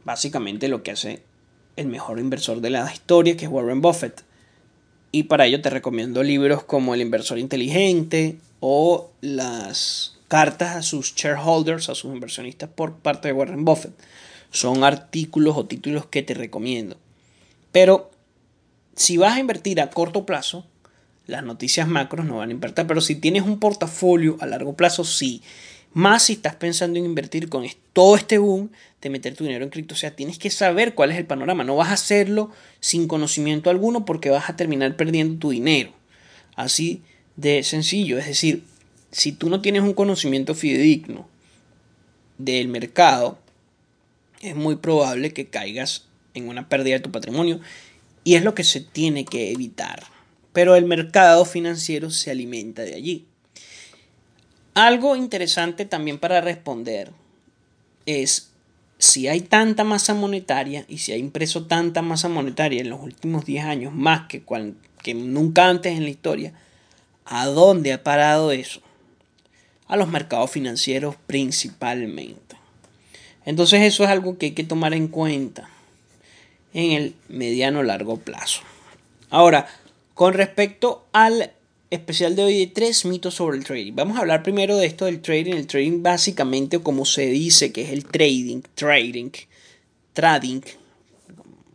Básicamente 0.04 0.68
lo 0.68 0.82
que 0.82 0.92
hace 0.92 1.22
el 1.76 1.86
mejor 1.86 2.18
inversor 2.18 2.60
de 2.60 2.70
la 2.70 2.92
historia, 2.92 3.36
que 3.36 3.46
es 3.46 3.50
Warren 3.50 3.80
Buffett. 3.80 4.24
Y 5.12 5.24
para 5.24 5.46
ello 5.46 5.60
te 5.60 5.68
recomiendo 5.70 6.22
libros 6.22 6.64
como 6.64 6.94
El 6.94 7.02
inversor 7.02 7.38
inteligente 7.38 8.38
o 8.60 9.10
las 9.20 10.18
cartas 10.26 10.76
a 10.76 10.82
sus 10.82 11.14
shareholders, 11.14 11.90
a 11.90 11.94
sus 11.94 12.14
inversionistas 12.14 12.70
por 12.70 12.94
parte 12.94 13.28
de 13.28 13.34
Warren 13.34 13.66
Buffett. 13.66 13.92
Son 14.50 14.84
artículos 14.84 15.56
o 15.58 15.66
títulos 15.66 16.06
que 16.06 16.22
te 16.22 16.32
recomiendo. 16.32 16.96
Pero 17.72 18.10
si 18.96 19.18
vas 19.18 19.36
a 19.36 19.40
invertir 19.40 19.82
a 19.82 19.90
corto 19.90 20.24
plazo, 20.24 20.64
las 21.26 21.44
noticias 21.44 21.86
macros 21.86 22.24
no 22.24 22.38
van 22.38 22.48
a 22.48 22.52
importar, 22.52 22.86
pero 22.86 23.02
si 23.02 23.16
tienes 23.16 23.42
un 23.42 23.58
portafolio 23.60 24.38
a 24.40 24.46
largo 24.46 24.74
plazo, 24.74 25.04
sí. 25.04 25.42
Más 25.94 26.24
si 26.24 26.34
estás 26.34 26.54
pensando 26.56 26.98
en 26.98 27.04
invertir 27.04 27.48
con 27.48 27.66
todo 27.92 28.16
este 28.16 28.38
boom 28.38 28.70
de 29.02 29.10
meter 29.10 29.34
tu 29.34 29.44
dinero 29.44 29.64
en 29.64 29.70
cripto. 29.70 29.94
O 29.94 29.98
sea, 29.98 30.16
tienes 30.16 30.38
que 30.38 30.50
saber 30.50 30.94
cuál 30.94 31.10
es 31.10 31.18
el 31.18 31.26
panorama. 31.26 31.64
No 31.64 31.76
vas 31.76 31.88
a 31.88 31.94
hacerlo 31.94 32.50
sin 32.80 33.08
conocimiento 33.08 33.68
alguno 33.68 34.04
porque 34.04 34.30
vas 34.30 34.48
a 34.48 34.56
terminar 34.56 34.96
perdiendo 34.96 35.38
tu 35.38 35.50
dinero. 35.50 35.92
Así 36.56 37.02
de 37.36 37.62
sencillo. 37.62 38.18
Es 38.18 38.26
decir, 38.26 38.64
si 39.10 39.32
tú 39.32 39.50
no 39.50 39.60
tienes 39.60 39.82
un 39.82 39.92
conocimiento 39.92 40.54
fidedigno 40.54 41.28
del 42.38 42.68
mercado, 42.68 43.38
es 44.40 44.56
muy 44.56 44.76
probable 44.76 45.32
que 45.32 45.48
caigas 45.48 46.06
en 46.34 46.48
una 46.48 46.68
pérdida 46.68 46.94
de 46.94 47.00
tu 47.00 47.12
patrimonio 47.12 47.60
y 48.24 48.34
es 48.34 48.44
lo 48.44 48.54
que 48.54 48.64
se 48.64 48.80
tiene 48.80 49.24
que 49.24 49.52
evitar. 49.52 50.04
Pero 50.52 50.76
el 50.76 50.84
mercado 50.84 51.44
financiero 51.44 52.10
se 52.10 52.30
alimenta 52.30 52.82
de 52.82 52.94
allí. 52.94 53.26
Algo 54.74 55.16
interesante 55.16 55.84
también 55.84 56.18
para 56.18 56.40
responder 56.40 57.10
es 58.06 58.50
si 58.98 59.28
hay 59.28 59.40
tanta 59.40 59.84
masa 59.84 60.14
monetaria 60.14 60.84
y 60.88 60.98
si 60.98 61.12
ha 61.12 61.16
impreso 61.16 61.66
tanta 61.66 62.02
masa 62.02 62.28
monetaria 62.28 62.80
en 62.80 62.88
los 62.88 63.00
últimos 63.00 63.44
10 63.44 63.64
años, 63.64 63.92
más 63.92 64.28
que, 64.28 64.42
que 65.02 65.14
nunca 65.14 65.68
antes 65.68 65.96
en 65.96 66.04
la 66.04 66.10
historia, 66.10 66.52
¿a 67.24 67.46
dónde 67.46 67.92
ha 67.92 68.02
parado 68.02 68.52
eso? 68.52 68.80
A 69.88 69.96
los 69.96 70.08
mercados 70.08 70.50
financieros 70.50 71.16
principalmente. 71.26 72.56
Entonces 73.44 73.82
eso 73.82 74.04
es 74.04 74.10
algo 74.10 74.38
que 74.38 74.46
hay 74.46 74.52
que 74.52 74.64
tomar 74.64 74.94
en 74.94 75.08
cuenta 75.08 75.68
en 76.72 76.92
el 76.92 77.14
mediano 77.28 77.82
largo 77.82 78.18
plazo. 78.18 78.62
Ahora, 79.30 79.66
con 80.14 80.34
respecto 80.34 81.06
al 81.12 81.52
especial 81.92 82.34
de 82.34 82.42
hoy 82.42 82.58
de 82.58 82.66
tres 82.68 83.04
mitos 83.04 83.34
sobre 83.34 83.58
el 83.58 83.64
trading. 83.64 83.92
Vamos 83.94 84.16
a 84.16 84.20
hablar 84.20 84.42
primero 84.42 84.78
de 84.78 84.86
esto 84.86 85.04
del 85.04 85.20
trading. 85.20 85.52
El 85.52 85.66
trading 85.66 86.02
básicamente, 86.02 86.78
como 86.78 87.04
se 87.04 87.26
dice 87.26 87.70
que 87.70 87.82
es 87.82 87.90
el 87.90 88.06
trading, 88.06 88.62
trading, 88.74 89.30
trading. 90.14 90.62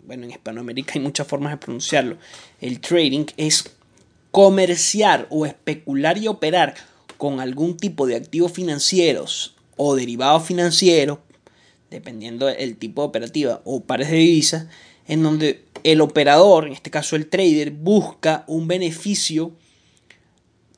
Bueno, 0.07 0.23
en 0.23 0.31
Hispanoamérica 0.31 0.93
hay 0.95 1.01
muchas 1.01 1.27
formas 1.27 1.51
de 1.51 1.57
pronunciarlo. 1.57 2.17
El 2.59 2.79
trading 2.79 3.25
es 3.37 3.69
comerciar 4.31 5.27
o 5.29 5.45
especular 5.45 6.17
y 6.17 6.27
operar 6.27 6.73
con 7.17 7.39
algún 7.39 7.77
tipo 7.77 8.07
de 8.07 8.15
activos 8.15 8.51
financieros 8.51 9.55
o 9.75 9.95
derivados 9.95 10.47
financieros, 10.47 11.19
dependiendo 11.91 12.47
del 12.47 12.77
tipo 12.77 13.03
de 13.03 13.07
operativa 13.09 13.61
o 13.65 13.81
pares 13.81 14.09
de 14.09 14.17
divisas, 14.17 14.65
en 15.07 15.21
donde 15.21 15.63
el 15.83 16.01
operador, 16.01 16.65
en 16.65 16.73
este 16.73 16.89
caso 16.89 17.15
el 17.15 17.27
trader, 17.27 17.69
busca 17.69 18.45
un 18.47 18.67
beneficio, 18.67 19.51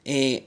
eh, 0.05 0.45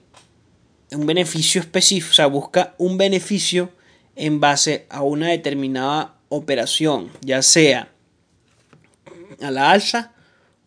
un 0.90 1.06
beneficio 1.06 1.60
específico, 1.60 2.10
o 2.10 2.14
sea, 2.14 2.26
busca 2.26 2.74
un 2.78 2.98
beneficio 2.98 3.70
en 4.16 4.40
base 4.40 4.86
a 4.90 5.02
una 5.02 5.28
determinada 5.28 6.16
operación, 6.28 7.10
ya 7.20 7.42
sea 7.42 7.90
a 9.40 9.50
la 9.50 9.70
alza 9.70 10.12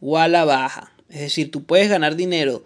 o 0.01 0.17
a 0.17 0.27
la 0.27 0.45
baja. 0.45 0.91
Es 1.09 1.21
decir, 1.21 1.51
tú 1.51 1.63
puedes 1.63 1.89
ganar 1.89 2.15
dinero 2.15 2.63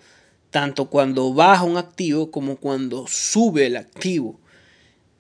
tanto 0.50 0.90
cuando 0.90 1.34
baja 1.34 1.64
un 1.64 1.78
activo 1.78 2.32
como 2.32 2.58
cuando 2.58 3.06
sube 3.08 3.68
el 3.68 3.78
activo. 3.78 4.40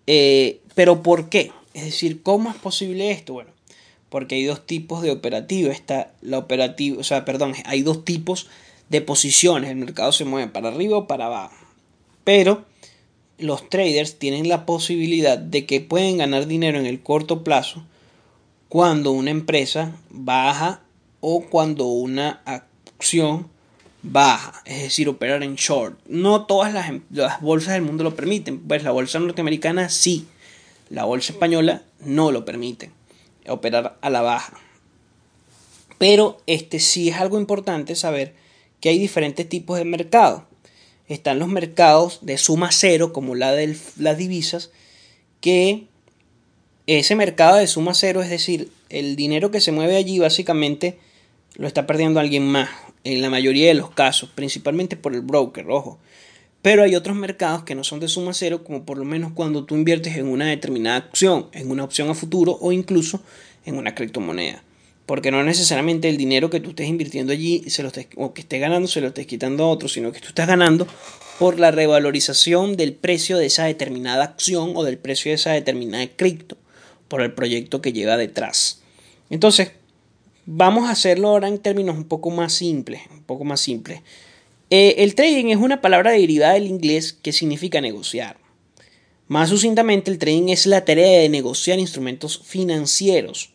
Eh, 0.08 0.62
pero 0.76 1.04
¿por 1.04 1.30
qué? 1.30 1.52
Es 1.74 1.86
decir, 1.86 2.24
¿cómo 2.24 2.50
es 2.50 2.56
posible 2.56 3.12
esto? 3.12 3.34
Bueno, 3.34 3.52
porque 4.10 4.36
hay 4.36 4.46
dos 4.46 4.66
tipos 4.66 5.02
de 5.02 5.12
operativa. 5.12 5.72
Está 5.72 6.14
la 6.22 6.40
operativa, 6.40 7.00
o 7.00 7.04
sea, 7.04 7.26
perdón, 7.26 7.54
hay 7.66 7.84
dos 7.84 8.04
tipos 8.04 8.48
de 8.90 9.02
posiciones. 9.02 9.70
El 9.70 9.78
mercado 9.78 10.12
se 10.12 10.26
mueve 10.26 10.52
para 10.52 10.70
arriba 10.70 10.98
o 10.98 11.08
para 11.08 11.28
abajo. 11.28 11.56
Pero 12.24 12.66
los 13.38 13.70
traders 13.70 14.20
tienen 14.20 14.50
la 14.50 14.66
posibilidad 14.66 15.38
de 15.38 15.66
que 15.66 15.82
pueden 15.82 16.18
ganar 16.18 16.48
dinero 16.48 16.80
en 16.80 16.86
el 16.86 17.02
corto 17.02 17.44
plazo 17.44 17.84
cuando 18.68 19.12
una 19.12 19.32
empresa 19.32 19.96
baja 20.10 20.82
o 21.22 21.42
cuando 21.42 21.86
una 21.86 22.42
acción 22.46 23.48
baja, 24.02 24.62
es 24.66 24.82
decir, 24.84 25.10
operar 25.10 25.44
en 25.44 25.56
short. 25.56 26.00
No 26.08 26.46
todas 26.46 26.74
las, 26.74 26.90
em, 26.90 27.02
las, 27.12 27.42
bolsas 27.42 27.74
del 27.74 27.82
mundo 27.82 28.04
lo 28.04 28.16
permiten, 28.16 28.60
pues 28.60 28.84
la 28.84 28.92
bolsa 28.92 29.20
norteamericana 29.20 29.90
sí, 29.90 30.28
la 30.90 31.06
bolsa 31.06 31.34
española 31.34 31.84
no 32.00 32.32
lo 32.32 32.46
permite 32.46 32.92
operar 33.48 33.98
a 34.02 34.10
la 34.10 34.22
baja. 34.22 34.54
Pero 35.98 36.38
este 36.48 36.80
sí 36.80 37.10
es 37.10 37.18
algo 37.18 37.40
importante 37.40 37.96
saber 37.96 38.34
que 38.80 38.90
hay 38.90 39.00
diferentes 39.00 39.48
tipos 39.48 39.78
de 39.78 39.86
mercados. 39.86 40.44
Están 41.08 41.40
los 41.40 41.48
mercados 41.48 42.20
de 42.22 42.38
suma 42.38 42.72
cero, 42.72 43.14
como 43.14 43.36
la 43.36 43.52
de 43.52 43.76
las 43.98 44.18
divisas, 44.18 44.72
que 45.42 45.88
ese 46.86 47.16
mercado 47.16 47.58
de 47.58 47.68
suma 47.68 47.94
cero, 47.94 48.22
es 48.22 48.30
decir, 48.30 48.72
el 48.90 49.16
dinero 49.16 49.52
que 49.52 49.62
se 49.62 49.72
mueve 49.72 49.96
allí 49.96 50.20
básicamente 50.20 51.00
lo 51.56 51.68
está 51.68 51.88
perdiendo 51.88 52.20
alguien 52.20 52.48
más, 52.48 52.70
en 53.04 53.22
la 53.22 53.30
mayoría 53.30 53.68
de 53.68 53.74
los 53.74 53.92
casos, 53.92 54.30
principalmente 54.34 54.98
por 54.98 55.14
el 55.14 55.22
broker, 55.22 55.70
ojo. 55.70 56.00
Pero 56.62 56.84
hay 56.84 56.96
otros 56.96 57.16
mercados 57.16 57.64
que 57.64 57.76
no 57.76 57.84
son 57.84 58.00
de 58.00 58.08
suma 58.08 58.34
cero, 58.34 58.64
como 58.64 58.84
por 58.84 58.98
lo 58.98 59.06
menos 59.06 59.32
cuando 59.34 59.64
tú 59.66 59.76
inviertes 59.76 60.18
en 60.18 60.28
una 60.28 60.48
determinada 60.48 60.98
acción, 60.98 61.48
en 61.54 61.72
una 61.72 61.84
opción 61.84 62.10
a 62.10 62.14
futuro 62.14 62.58
o 62.60 62.72
incluso 62.72 63.22
en 63.66 63.78
una 63.78 63.96
criptomoneda. 63.96 64.64
Porque 65.10 65.32
no 65.32 65.44
necesariamente 65.44 66.08
el 66.08 66.18
dinero 66.18 66.52
que 66.52 66.60
tú 66.60 66.70
estés 66.70 66.88
invirtiendo 66.88 67.34
allí 67.34 67.64
se 67.66 67.82
lo 67.82 67.92
o 68.18 68.32
que 68.32 68.42
estés 68.42 68.62
ganando 68.62 68.88
se 68.88 69.02
lo 69.02 69.08
estés 69.08 69.26
quitando 69.26 69.64
a 69.64 69.68
otro, 69.68 69.90
sino 69.90 70.12
que 70.12 70.20
tú 70.20 70.28
estás 70.28 70.46
ganando 70.46 70.86
por 71.40 71.60
la 71.60 71.72
revalorización 71.72 72.78
del 72.78 72.94
precio 72.94 73.40
de 73.40 73.48
esa 73.48 73.66
determinada 73.66 74.24
acción 74.24 74.74
o 74.76 74.84
del 74.84 75.00
precio 75.00 75.32
de 75.32 75.36
esa 75.38 75.54
determinada 75.54 76.06
cripto, 76.16 76.58
por 77.08 77.24
el 77.24 77.34
proyecto 77.34 77.82
que 77.82 77.92
lleva 77.92 78.18
detrás. 78.18 78.84
Entonces, 79.32 79.72
vamos 80.46 80.88
a 80.88 80.92
hacerlo 80.92 81.30
ahora 81.30 81.48
en 81.48 81.58
términos 81.58 81.98
un 81.98 82.04
poco 82.04 82.30
más 82.30 82.54
simples, 82.54 83.02
un 83.10 83.24
poco 83.24 83.44
más 83.46 83.62
simples. 83.62 84.02
Eh, 84.70 84.94
el 85.00 85.16
trading 85.16 85.48
es 85.48 85.58
una 85.58 85.82
palabra 85.82 86.12
derivada 86.12 86.54
del 86.54 86.68
inglés 86.68 87.14
que 87.14 87.34
significa 87.34 87.82
negociar. 87.82 88.38
Más 89.28 89.50
sucintamente, 89.50 90.12
el 90.12 90.20
trading 90.20 90.50
es 90.50 90.68
la 90.68 90.86
tarea 90.86 91.22
de 91.22 91.30
negociar 91.30 91.80
instrumentos 91.80 92.44
financieros. 92.46 93.54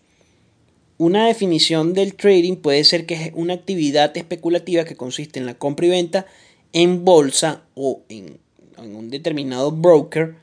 Una 1.05 1.27
definición 1.27 1.93
del 1.93 2.15
trading 2.15 2.57
puede 2.57 2.83
ser 2.83 3.05
que 3.05 3.13
es 3.13 3.31
una 3.35 3.53
actividad 3.53 4.17
especulativa 4.17 4.87
que 4.87 4.97
consiste 4.97 5.39
en 5.39 5.45
la 5.45 5.53
compra 5.53 5.85
y 5.85 5.91
venta 5.91 6.25
en 6.73 7.05
bolsa 7.05 7.65
o 7.75 8.01
en, 8.09 8.39
un 8.79 9.11
determinado 9.11 9.71
broker 9.71 10.37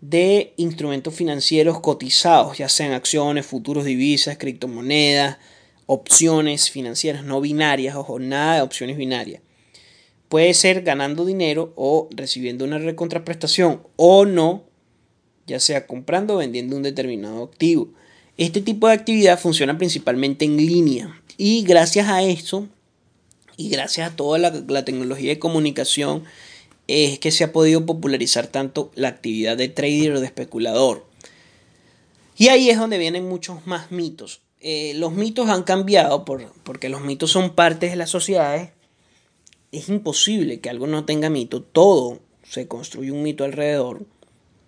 de 0.00 0.54
instrumentos 0.56 1.14
financieros 1.14 1.80
cotizados, 1.80 2.56
ya 2.56 2.70
sean 2.70 2.92
acciones, 2.92 3.44
futuros, 3.44 3.84
divisas, 3.84 4.38
criptomonedas, 4.38 5.36
opciones 5.84 6.70
financieras 6.70 7.22
no 7.22 7.42
binarias, 7.42 7.94
ojo, 7.94 8.18
nada 8.18 8.54
de 8.54 8.62
opciones 8.62 8.96
binarias 8.96 9.42
puede 10.30 10.54
ser 10.54 10.84
ganando 10.84 11.26
dinero 11.26 11.74
o 11.76 12.08
recibiendo 12.12 12.64
una 12.64 12.78
recontraprestación 12.78 13.82
o 13.96 14.24
no, 14.24 14.64
ya 15.46 15.60
sea 15.60 15.86
comprando 15.86 16.36
o 16.36 16.38
vendiendo 16.38 16.76
un 16.76 16.82
determinado 16.82 17.44
activo. 17.44 17.92
Este 18.38 18.62
tipo 18.62 18.88
de 18.88 18.94
actividad 18.94 19.38
funciona 19.38 19.76
principalmente 19.76 20.46
en 20.46 20.56
línea 20.56 21.20
y 21.36 21.62
gracias 21.64 22.08
a 22.08 22.22
eso 22.22 22.66
y 23.58 23.68
gracias 23.68 24.10
a 24.10 24.16
toda 24.16 24.38
la, 24.38 24.84
tecnología 24.84 25.30
de 25.30 25.38
comunicación 25.38 26.24
es 26.86 27.18
que 27.18 27.30
se 27.30 27.44
ha 27.44 27.52
podido 27.52 27.84
popularizar 27.84 28.46
tanto 28.46 28.90
la 28.94 29.08
actividad 29.08 29.58
de 29.58 29.68
trader 29.68 30.12
o 30.12 30.20
de 30.20 30.26
especulador. 30.26 31.06
Y 32.38 32.48
ahí 32.48 32.70
es 32.70 32.78
donde 32.78 32.96
vienen 32.96 33.28
muchos 33.28 33.66
más 33.66 33.90
mitos. 33.90 34.40
Eh, 34.60 34.94
los 34.94 35.12
mitos 35.12 35.50
han 35.50 35.64
cambiado 35.64 36.24
por, 36.24 36.50
porque 36.62 36.88
los 36.88 37.02
mitos 37.02 37.30
son 37.30 37.54
partes 37.54 37.90
de 37.90 37.96
las 37.96 38.10
sociedades 38.10 38.70
es 39.72 39.88
imposible 39.88 40.60
que 40.60 40.70
algo 40.70 40.86
no 40.86 41.04
tenga 41.04 41.30
mito, 41.30 41.62
todo 41.62 42.20
se 42.42 42.68
construye 42.68 43.12
un 43.12 43.22
mito 43.22 43.44
alrededor, 43.44 44.06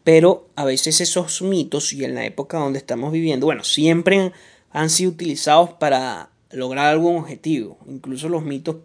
pero 0.04 0.48
a 0.56 0.64
veces 0.64 1.00
esos 1.00 1.42
mitos 1.42 1.92
y 1.92 2.04
en 2.04 2.14
la 2.14 2.24
época 2.24 2.58
donde 2.58 2.78
estamos 2.78 3.12
viviendo, 3.12 3.46
bueno, 3.46 3.64
siempre 3.64 4.32
han 4.70 4.90
sido 4.90 5.10
utilizados 5.10 5.70
para 5.74 6.30
lograr 6.50 6.86
algún 6.86 7.16
objetivo, 7.16 7.78
incluso 7.86 8.28
los 8.28 8.44
mitos 8.44 8.76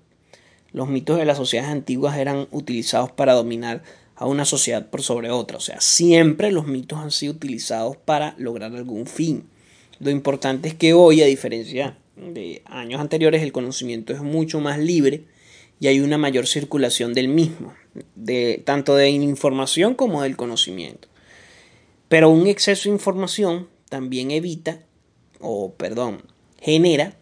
los 0.76 0.90
mitos 0.90 1.18
de 1.18 1.24
las 1.24 1.38
sociedades 1.38 1.72
antiguas 1.72 2.18
eran 2.18 2.50
utilizados 2.52 3.10
para 3.10 3.32
dominar 3.32 3.82
a 4.18 4.26
una 4.26 4.44
sociedad 4.44 4.90
por 4.90 5.04
sobre 5.04 5.32
otra, 5.32 5.56
o 5.56 5.62
sea, 5.62 5.80
siempre 5.80 6.52
los 6.52 6.68
mitos 6.68 7.00
han 7.00 7.12
sido 7.12 7.32
utilizados 7.32 7.96
para 7.96 8.36
lograr 8.38 8.76
algún 8.76 9.08
fin. 9.08 9.46
Lo 10.00 10.10
importante 10.10 10.68
es 10.68 10.74
que 10.74 10.94
hoy, 10.94 11.22
a 11.22 11.26
diferencia 11.26 11.98
de 12.18 12.62
años 12.66 13.00
anteriores, 13.00 13.42
el 13.42 13.54
conocimiento 13.54 14.12
es 14.12 14.22
mucho 14.22 14.60
más 14.60 14.78
libre 14.78 15.24
y 15.80 15.88
hay 15.88 16.02
una 16.02 16.18
mayor 16.18 16.46
circulación 16.46 17.14
del 17.14 17.30
mismo, 17.30 17.74
de, 18.16 18.62
tanto 18.66 18.96
de 18.96 19.10
información 19.10 19.96
como 19.96 20.22
del 20.22 20.36
conocimiento. 20.36 21.08
Pero 22.10 22.30
un 22.30 22.48
exceso 22.48 22.90
de 22.90 22.96
información 22.96 23.68
también 23.90 24.32
evita, 24.32 24.80
o 25.40 25.74
perdón, 25.74 26.22
genera 26.60 27.16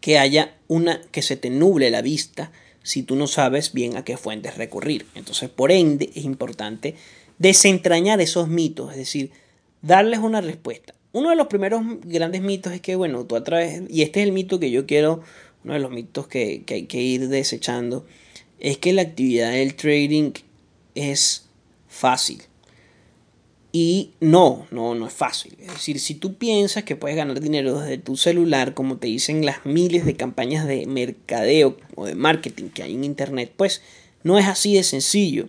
que 0.00 0.18
haya 0.18 0.56
una 0.68 1.00
que 1.10 1.22
se 1.22 1.36
te 1.36 1.50
nuble 1.50 1.90
la 1.90 2.02
vista 2.02 2.52
si 2.82 3.02
tú 3.02 3.14
no 3.16 3.26
sabes 3.26 3.72
bien 3.72 3.96
a 3.96 4.04
qué 4.04 4.16
fuentes 4.16 4.56
recurrir. 4.56 5.06
Entonces, 5.14 5.48
por 5.48 5.70
ende, 5.70 6.10
es 6.14 6.24
importante 6.24 6.96
desentrañar 7.38 8.20
esos 8.20 8.48
mitos, 8.48 8.90
es 8.92 8.96
decir, 8.96 9.30
darles 9.80 10.20
una 10.20 10.40
respuesta. 10.40 10.94
Uno 11.12 11.30
de 11.30 11.36
los 11.36 11.46
primeros 11.46 11.82
grandes 12.04 12.40
mitos 12.40 12.72
es 12.72 12.80
que, 12.80 12.96
bueno, 12.96 13.24
tú 13.24 13.36
a 13.36 13.44
través, 13.44 13.82
y 13.88 14.02
este 14.02 14.20
es 14.20 14.26
el 14.26 14.32
mito 14.32 14.58
que 14.58 14.70
yo 14.70 14.86
quiero 14.86 15.22
uno 15.64 15.74
de 15.74 15.80
los 15.80 15.90
mitos 15.90 16.26
que, 16.26 16.64
hay 16.68 16.86
que 16.86 17.00
ir 17.00 17.28
desechando, 17.28 18.04
es 18.62 18.78
que 18.78 18.92
la 18.92 19.02
actividad 19.02 19.50
del 19.50 19.74
trading 19.74 20.34
es 20.94 21.46
fácil. 21.88 22.42
Y 23.72 24.12
no, 24.20 24.66
no, 24.70 24.94
no 24.94 25.08
es 25.08 25.12
fácil. 25.12 25.56
Es 25.58 25.72
decir, 25.72 25.98
si 25.98 26.14
tú 26.14 26.34
piensas 26.34 26.84
que 26.84 26.94
puedes 26.94 27.16
ganar 27.16 27.40
dinero 27.40 27.80
desde 27.80 27.98
tu 27.98 28.16
celular, 28.16 28.72
como 28.72 28.98
te 28.98 29.08
dicen 29.08 29.44
las 29.44 29.66
miles 29.66 30.06
de 30.06 30.14
campañas 30.14 30.64
de 30.68 30.86
mercadeo 30.86 31.76
o 31.96 32.06
de 32.06 32.14
marketing 32.14 32.68
que 32.68 32.84
hay 32.84 32.94
en 32.94 33.02
Internet, 33.02 33.52
pues 33.56 33.82
no 34.22 34.38
es 34.38 34.46
así 34.46 34.74
de 34.74 34.84
sencillo. 34.84 35.48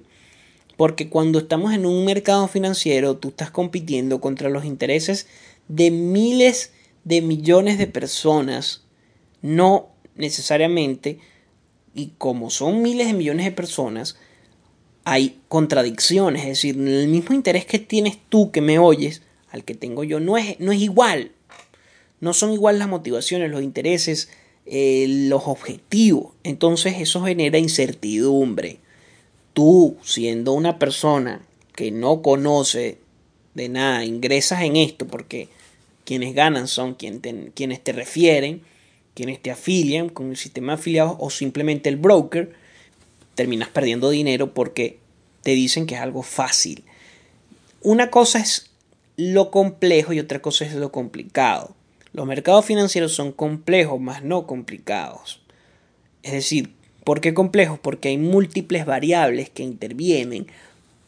Porque 0.76 1.08
cuando 1.10 1.38
estamos 1.38 1.72
en 1.72 1.86
un 1.86 2.06
mercado 2.06 2.48
financiero, 2.48 3.18
tú 3.18 3.28
estás 3.28 3.52
compitiendo 3.52 4.22
contra 4.22 4.50
los 4.50 4.66
intereses 4.66 5.28
de 5.68 5.92
miles 5.92 6.72
de 7.04 7.22
millones 7.22 7.78
de 7.78 7.86
personas, 7.86 8.82
no 9.44 9.90
necesariamente, 10.16 11.20
y 11.94 12.12
como 12.18 12.50
son 12.50 12.82
miles 12.82 13.08
de 13.08 13.14
millones 13.14 13.46
de 13.46 13.52
personas, 13.52 14.18
hay 15.06 15.40
contradicciones, 15.48 16.44
es 16.44 16.50
decir, 16.50 16.76
el 16.76 17.08
mismo 17.08 17.36
interés 17.36 17.66
que 17.66 17.80
tienes 17.80 18.18
tú 18.30 18.52
que 18.52 18.62
me 18.62 18.80
oyes 18.80 19.22
al 19.52 19.64
que 19.64 19.76
tengo 19.76 20.04
yo 20.04 20.20
no 20.20 20.38
es, 20.38 20.60
no 20.60 20.72
es 20.72 20.80
igual. 20.80 21.32
No 22.20 22.34
son 22.34 22.54
igual 22.54 22.80
las 22.80 22.88
motivaciones, 22.88 23.52
los 23.52 23.62
intereses, 23.62 24.30
eh, 24.66 25.06
los 25.28 25.44
objetivos. 25.46 26.34
Entonces 26.44 26.96
eso 27.00 27.24
genera 27.24 27.58
incertidumbre. 27.58 28.80
Tú, 29.54 29.98
siendo 30.02 30.54
una 30.54 30.80
persona 30.80 31.46
que 31.76 31.92
no 31.92 32.22
conoce 32.22 32.98
de 33.54 33.70
nada, 33.70 34.06
ingresas 34.06 34.64
en 34.64 34.78
esto 34.78 35.06
porque 35.06 35.50
quienes 36.06 36.34
ganan 36.34 36.68
son 36.68 36.96
quienes 36.96 37.84
te 37.84 37.92
refieren 37.92 38.62
quienes 39.14 39.42
te 39.42 39.52
afilian 39.52 40.10
con 40.10 40.30
el 40.30 40.38
sistema 40.38 40.74
de 40.74 40.80
afiliados 40.80 41.16
o 41.20 41.30
simplemente 41.30 41.90
el 41.90 41.98
broker, 41.98 42.54
terminas 43.36 43.70
perdiendo 43.70 44.10
dinero 44.10 44.54
porque 44.54 45.00
te 45.42 45.52
dicen 45.52 45.86
que 45.86 45.96
es 45.96 46.02
algo 46.02 46.24
fácil. 46.24 46.84
Una 47.82 48.10
cosa 48.10 48.40
es 48.40 48.72
lo 49.18 49.52
complejo 49.52 50.14
y 50.14 50.20
otra 50.20 50.42
cosa 50.42 50.66
es 50.66 50.74
lo 50.74 50.92
complicado. 50.92 51.76
Los 52.14 52.26
mercados 52.26 52.66
financieros 52.66 53.14
son 53.14 53.32
complejos, 53.32 54.00
más 54.00 54.24
no 54.24 54.48
complicados. 54.48 55.42
Es 56.22 56.34
decir, 56.34 56.74
¿por 57.04 57.22
qué 57.22 57.34
complejos? 57.34 57.80
Porque 57.80 58.10
hay 58.10 58.18
múltiples 58.18 58.86
variables 58.86 59.50
que 59.50 59.64
intervienen 59.64 60.48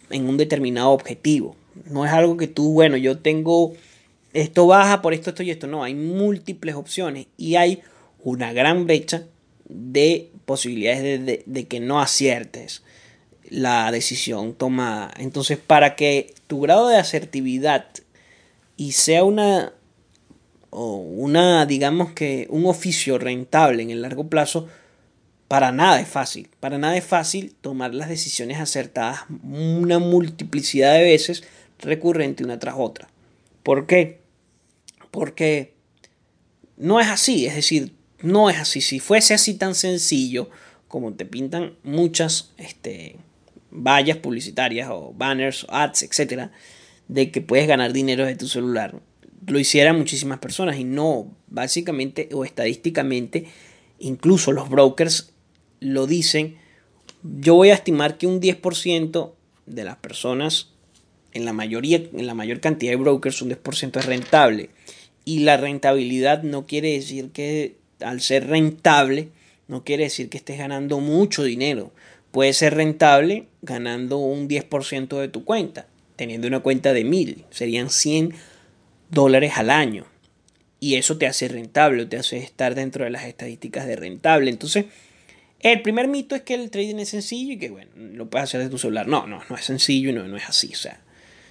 en 0.09 0.27
un 0.27 0.37
determinado 0.37 0.91
objetivo. 0.91 1.55
No 1.89 2.05
es 2.05 2.11
algo 2.11 2.37
que 2.37 2.47
tú, 2.47 2.73
bueno, 2.73 2.97
yo 2.97 3.19
tengo 3.19 3.73
esto 4.33 4.67
baja 4.67 5.01
por 5.01 5.13
esto, 5.13 5.29
esto 5.29 5.43
y 5.43 5.51
esto. 5.51 5.67
No, 5.67 5.83
hay 5.83 5.95
múltiples 5.95 6.75
opciones 6.75 7.27
y 7.37 7.55
hay 7.55 7.81
una 8.25 8.51
gran 8.53 8.88
brecha 8.88 9.23
de 9.69 10.31
posibilidades 10.45 11.43
de, 11.45 11.67
que 11.67 11.79
no 11.79 12.01
aciertes 12.01 12.81
la 13.49 13.91
decisión 13.91 14.55
tomada. 14.55 15.13
Entonces, 15.17 15.59
para 15.59 15.95
que 15.95 16.33
tu 16.47 16.59
grado 16.59 16.89
de 16.89 16.97
asertividad 16.97 17.85
y 18.75 18.93
sea 18.93 19.23
una 19.23 19.73
o 20.71 20.95
una, 20.97 21.67
digamos 21.67 22.13
que 22.13 22.47
un 22.49 22.65
oficio 22.65 23.19
rentable 23.19 23.83
en 23.83 23.91
el 23.91 24.01
largo 24.01 24.27
plazo, 24.27 24.67
para 25.47 25.71
nada 25.71 26.01
es 26.01 26.07
fácil. 26.07 26.49
Para 26.59 26.79
nada 26.79 26.97
es 26.97 27.05
fácil 27.05 27.53
tomar 27.61 27.93
las 27.93 28.09
decisiones 28.09 28.59
acertadas 28.59 29.19
una 29.43 29.99
multiplicidad 29.99 30.93
de 30.93 31.03
veces 31.03 31.43
recurrente 31.77 32.43
una 32.43 32.57
tras 32.57 32.75
otra. 32.75 33.07
¿Por 33.61 33.85
qué? 33.85 34.19
Porque 35.11 35.75
no 36.75 36.99
es 36.99 37.07
así. 37.07 37.45
Es 37.45 37.55
decir, 37.55 37.94
no 38.21 38.49
es 38.49 38.58
así. 38.58 38.82
Si 38.82 38.99
fuese 38.99 39.34
así 39.34 39.56
tan 39.56 39.75
sencillo 39.75 40.49
como 40.88 41.13
te 41.13 41.25
pintan 41.25 41.75
muchas 41.84 42.54
este, 42.58 43.17
vallas 43.71 44.17
publicitarias 44.17 44.89
o 44.91 45.13
banners 45.13 45.65
o 45.65 45.73
ads, 45.73 46.04
etcétera, 46.04 46.51
de 47.08 47.32
que 47.32 47.41
puedes 47.41 47.67
ganar 47.67 47.93
dinero 47.93 48.25
de 48.25 48.36
tu 48.36 48.47
celular, 48.47 48.99
lo 49.47 49.60
hicieran 49.60 49.97
muchísimas 49.97 50.39
personas 50.39 50.78
y 50.78 50.84
no, 50.84 51.36
básicamente 51.47 52.30
o 52.34 52.45
estadísticamente, 52.45 53.47
incluso 53.99 54.51
los 54.51 54.69
brokers 54.69 55.34
lo 55.80 56.08
dicen. 56.08 56.58
Yo 57.23 57.56
voy 57.56 57.69
a 57.69 57.75
estimar 57.75 58.17
que 58.17 58.28
un 58.28 58.41
10% 58.41 59.34
de 59.65 59.84
las 59.84 59.97
personas, 59.97 60.71
en 61.34 61.45
la 61.45 61.54
mayoría, 61.54 61.97
en 61.97 62.28
la 62.28 62.34
mayor 62.34 62.60
cantidad 62.60 62.91
de 62.91 62.97
brokers, 62.97 63.41
un 63.41 63.49
10% 63.49 63.99
es 63.99 64.06
rentable. 64.06 64.69
Y 65.25 65.39
la 65.39 65.58
rentabilidad 65.58 66.43
no 66.43 66.65
quiere 66.67 66.93
decir 66.93 67.32
que 67.32 67.78
al 68.01 68.21
ser 68.21 68.47
rentable, 68.47 69.29
no 69.67 69.84
quiere 69.84 70.03
decir 70.03 70.29
que 70.29 70.38
estés 70.38 70.58
ganando 70.58 70.99
mucho 70.99 71.43
dinero. 71.43 71.91
puede 72.31 72.51
ser 72.51 72.75
rentable 72.75 73.47
ganando 73.62 74.17
un 74.17 74.49
10% 74.49 75.19
de 75.19 75.29
tu 75.29 75.45
cuenta, 75.45 75.88
teniendo 76.17 76.47
una 76.47 76.60
cuenta 76.60 76.91
de 76.91 77.05
1000, 77.05 77.45
serían 77.49 77.89
100 77.89 78.34
dólares 79.10 79.53
al 79.55 79.69
año. 79.69 80.05
Y 80.81 80.95
eso 80.95 81.17
te 81.17 81.27
hace 81.27 81.47
rentable, 81.47 82.05
te 82.05 82.17
hace 82.17 82.38
estar 82.38 82.75
dentro 82.75 83.05
de 83.05 83.10
las 83.10 83.23
estadísticas 83.23 83.88
de 83.88 83.95
rentable. 83.95 84.51
Entonces, 84.51 84.86
el 85.62 85.81
primer 85.81 86.08
mito 86.08 86.36
es 86.36 86.41
que 86.41 86.53
el 86.53 86.69
trading 86.69 86.97
es 86.97 87.10
sencillo 87.10 87.53
y 87.53 87.58
que, 87.58 87.69
bueno, 87.69 87.89
lo 87.95 88.29
puedes 88.29 88.43
hacer 88.43 88.62
de 88.62 88.69
tu 88.69 88.77
celular. 88.77 89.08
No, 89.08 89.25
no, 89.25 89.41
no 89.49 89.55
es 89.55 89.65
sencillo 89.65 90.10
y 90.10 90.13
no, 90.13 90.27
no 90.27 90.38
es 90.38 90.47
así. 90.47 90.71
O 90.73 90.77
sea, 90.77 91.01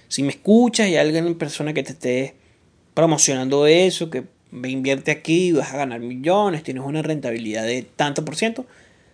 si 0.07 0.23
me 0.23 0.29
escuchas 0.29 0.87
y 0.87 0.91
hay 0.91 0.97
alguien, 0.97 1.35
persona 1.35 1.73
que 1.73 1.83
te 1.83 1.93
esté 1.93 2.35
promocionando 2.93 3.67
eso, 3.67 4.09
que 4.09 4.23
invierte 4.63 5.11
aquí 5.11 5.51
vas 5.51 5.73
a 5.73 5.77
ganar 5.77 5.99
millones, 5.99 6.63
tienes 6.63 6.83
una 6.83 7.01
rentabilidad 7.01 7.63
de 7.65 7.83
tanto 7.83 8.25
por 8.25 8.35
ciento, 8.35 8.65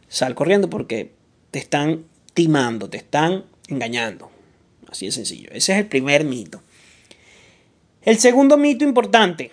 sal 0.08 0.36
corriendo 0.36 0.70
porque 0.70 1.12
te 1.52 1.60
están 1.60 2.06
timando, 2.34 2.90
te 2.90 2.98
están 2.98 3.46
engañando. 3.68 4.32
Así 4.90 5.06
de 5.06 5.12
sencillo. 5.12 5.50
Ese 5.52 5.74
es 5.74 5.80
el 5.80 5.88
primer 5.88 6.26
mito. 6.26 6.62
El 8.04 8.18
segundo 8.18 8.58
mito 8.58 8.84
importante, 8.84 9.52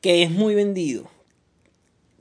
que 0.00 0.22
es 0.22 0.30
muy 0.30 0.54
vendido, 0.54 1.10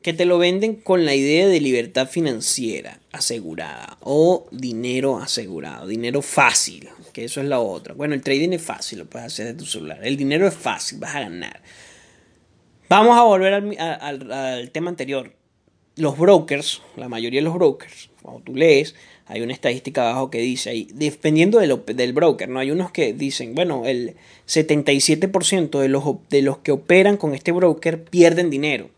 que 0.05 0.13
te 0.13 0.25
lo 0.25 0.37
venden 0.37 0.75
con 0.75 1.03
la 1.03 1.15
idea 1.15 1.47
de 1.47 1.59
libertad 1.59 2.07
financiera 2.07 2.99
asegurada 3.11 3.97
o 4.01 4.47
dinero 4.51 5.17
asegurado, 5.17 5.87
dinero 5.87 6.21
fácil, 6.21 6.89
que 7.11 7.25
eso 7.25 7.41
es 7.41 7.47
la 7.47 7.59
otra. 7.59 7.95
Bueno, 7.95 8.13
el 8.13 8.21
trading 8.21 8.51
es 8.51 8.61
fácil, 8.61 8.99
lo 8.99 9.05
puedes 9.05 9.27
hacer 9.27 9.47
de 9.47 9.53
tu 9.55 9.65
celular. 9.65 10.05
El 10.05 10.15
dinero 10.15 10.47
es 10.47 10.53
fácil, 10.53 10.99
vas 10.99 11.15
a 11.15 11.21
ganar. 11.21 11.59
Vamos 12.88 13.17
a 13.17 13.24
volver 13.24 13.54
al, 13.54 14.69
tema 14.71 14.91
anterior. 14.91 15.32
Los 15.95 16.17
brokers, 16.19 16.84
la 16.95 17.10
mayoría 17.10 17.39
de 17.39 17.45
los 17.45 17.56
brokers, 17.56 18.12
cuando 18.21 18.41
tú 18.41 18.56
lees, 18.56 18.93
hay 19.26 19.41
una 19.41 19.54
estadística 19.54 20.04
abajo 20.04 20.30
que 20.30 20.38
dice 20.38 20.69
ahí, 20.69 20.88
dependiendo 20.93 21.60
del 21.60 22.13
broker, 22.13 22.48
¿no? 22.48 22.60
Hay 22.60 22.69
unos 22.69 22.91
que 22.91 23.13
dicen, 23.13 23.56
bueno, 23.56 23.86
el 23.86 24.15
77% 24.48 25.80
de 25.80 25.89
los, 25.89 26.04
de 26.30 26.41
los 26.43 26.60
que 26.60 26.74
operan 26.74 27.17
con 27.17 27.34
este 27.34 27.52
broker 27.52 28.04
pierden 28.04 28.52
dinero. 28.52 28.89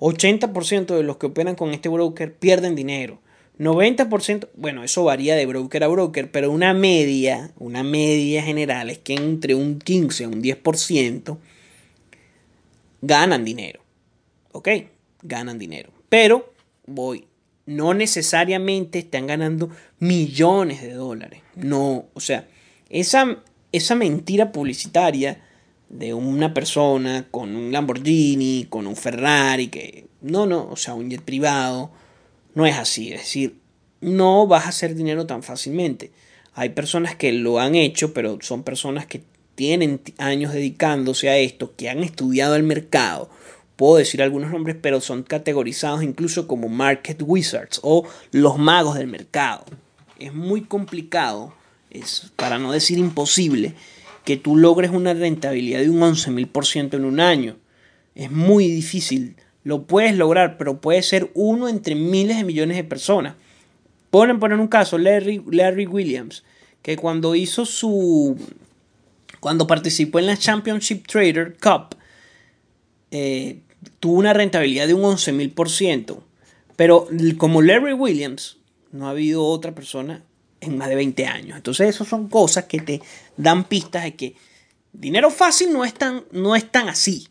80% 0.00 0.94
de 0.94 1.02
los 1.02 1.16
que 1.16 1.26
operan 1.26 1.54
con 1.54 1.70
este 1.70 1.88
broker 1.88 2.34
pierden 2.34 2.74
dinero. 2.74 3.18
90%, 3.58 4.48
bueno, 4.56 4.84
eso 4.84 5.04
varía 5.04 5.36
de 5.36 5.46
broker 5.46 5.84
a 5.84 5.88
broker, 5.88 6.30
pero 6.30 6.50
una 6.50 6.74
media, 6.74 7.52
una 7.58 7.82
media 7.82 8.42
general 8.42 8.90
es 8.90 8.98
que 8.98 9.14
entre 9.14 9.54
un 9.54 9.78
15 9.78 10.24
a 10.24 10.28
un 10.28 10.42
10% 10.42 11.38
ganan 13.02 13.44
dinero. 13.44 13.80
¿Ok? 14.52 14.68
Ganan 15.22 15.58
dinero. 15.58 15.92
Pero, 16.08 16.54
voy, 16.86 17.26
no 17.66 17.94
necesariamente 17.94 19.00
están 19.00 19.26
ganando 19.26 19.70
millones 19.98 20.80
de 20.80 20.94
dólares. 20.94 21.42
No, 21.54 22.06
o 22.14 22.20
sea, 22.20 22.48
esa, 22.88 23.42
esa 23.72 23.94
mentira 23.94 24.52
publicitaria 24.52 25.42
de 25.88 26.14
una 26.14 26.54
persona 26.54 27.26
con 27.30 27.54
un 27.54 27.70
Lamborghini, 27.70 28.66
con 28.68 28.86
un 28.86 28.96
Ferrari, 28.96 29.68
que 29.68 30.06
no, 30.22 30.46
no, 30.46 30.68
o 30.70 30.76
sea, 30.76 30.94
un 30.94 31.10
jet 31.10 31.20
privado, 31.20 31.90
no 32.54 32.66
es 32.66 32.76
así, 32.76 33.12
es 33.12 33.20
decir, 33.20 33.58
no 34.00 34.46
vas 34.46 34.66
a 34.66 34.70
hacer 34.70 34.94
dinero 34.94 35.26
tan 35.26 35.42
fácilmente. 35.42 36.10
Hay 36.54 36.70
personas 36.70 37.14
que 37.14 37.32
lo 37.32 37.60
han 37.60 37.74
hecho, 37.74 38.12
pero 38.12 38.38
son 38.40 38.62
personas 38.62 39.06
que 39.06 39.22
tienen 39.54 40.00
años 40.18 40.52
dedicándose 40.52 41.28
a 41.28 41.38
esto, 41.38 41.74
que 41.76 41.88
han 41.88 42.02
estudiado 42.02 42.56
el 42.56 42.62
mercado. 42.62 43.30
Puedo 43.76 43.96
decir 43.96 44.22
algunos 44.22 44.50
nombres, 44.50 44.76
pero 44.80 45.00
son 45.00 45.22
categorizados 45.22 46.02
incluso 46.02 46.46
como 46.46 46.68
market 46.68 47.20
wizards 47.24 47.80
o 47.82 48.06
los 48.30 48.58
magos 48.58 48.96
del 48.96 49.06
mercado. 49.06 49.64
Es 50.18 50.32
muy 50.34 50.62
complicado, 50.62 51.52
es 51.90 52.32
para 52.36 52.58
no 52.58 52.72
decir 52.72 52.98
imposible, 52.98 53.74
que 54.24 54.36
tú 54.36 54.56
logres 54.56 54.90
una 54.90 55.14
rentabilidad 55.14 55.80
de 55.80 55.90
un 55.90 56.00
11.000% 56.00 56.94
en 56.94 57.04
un 57.04 57.20
año. 57.20 57.56
Es 58.14 58.30
muy 58.30 58.68
difícil. 58.68 59.36
Lo 59.64 59.84
puedes 59.84 60.16
lograr, 60.16 60.58
pero 60.58 60.80
puede 60.80 61.02
ser 61.02 61.30
uno 61.34 61.68
entre 61.68 61.94
miles 61.94 62.36
de 62.36 62.44
millones 62.44 62.76
de 62.76 62.84
personas. 62.84 63.34
Ponen 64.10 64.38
poner 64.38 64.58
un 64.58 64.68
caso, 64.68 64.98
Larry, 64.98 65.42
Larry 65.50 65.86
Williams, 65.86 66.44
que 66.82 66.96
cuando 66.96 67.34
hizo 67.34 67.64
su... 67.64 68.36
Cuando 69.42 69.66
participó 69.66 70.20
en 70.20 70.26
la 70.26 70.36
Championship 70.36 71.04
Trader 71.04 71.56
Cup, 71.60 71.96
eh, 73.10 73.58
tuvo 73.98 74.14
una 74.14 74.32
rentabilidad 74.32 74.86
de 74.86 74.94
un 74.94 75.02
11.000%. 75.02 76.22
Pero 76.76 77.08
como 77.38 77.60
Larry 77.60 77.92
Williams, 77.92 78.58
no 78.92 79.08
ha 79.08 79.10
habido 79.10 79.44
otra 79.44 79.74
persona 79.74 80.22
en 80.60 80.78
más 80.78 80.88
de 80.88 80.94
20 80.94 81.26
años. 81.26 81.56
Entonces, 81.56 81.88
esas 81.88 82.06
son 82.06 82.28
cosas 82.28 82.66
que 82.66 82.78
te 82.78 83.02
dan 83.36 83.64
pistas 83.64 84.04
de 84.04 84.14
que 84.14 84.36
dinero 84.92 85.28
fácil 85.28 85.72
no 85.72 85.84
es 85.84 85.94
tan, 85.94 86.22
no 86.30 86.54
es 86.54 86.70
tan 86.70 86.88
así. 86.88 87.26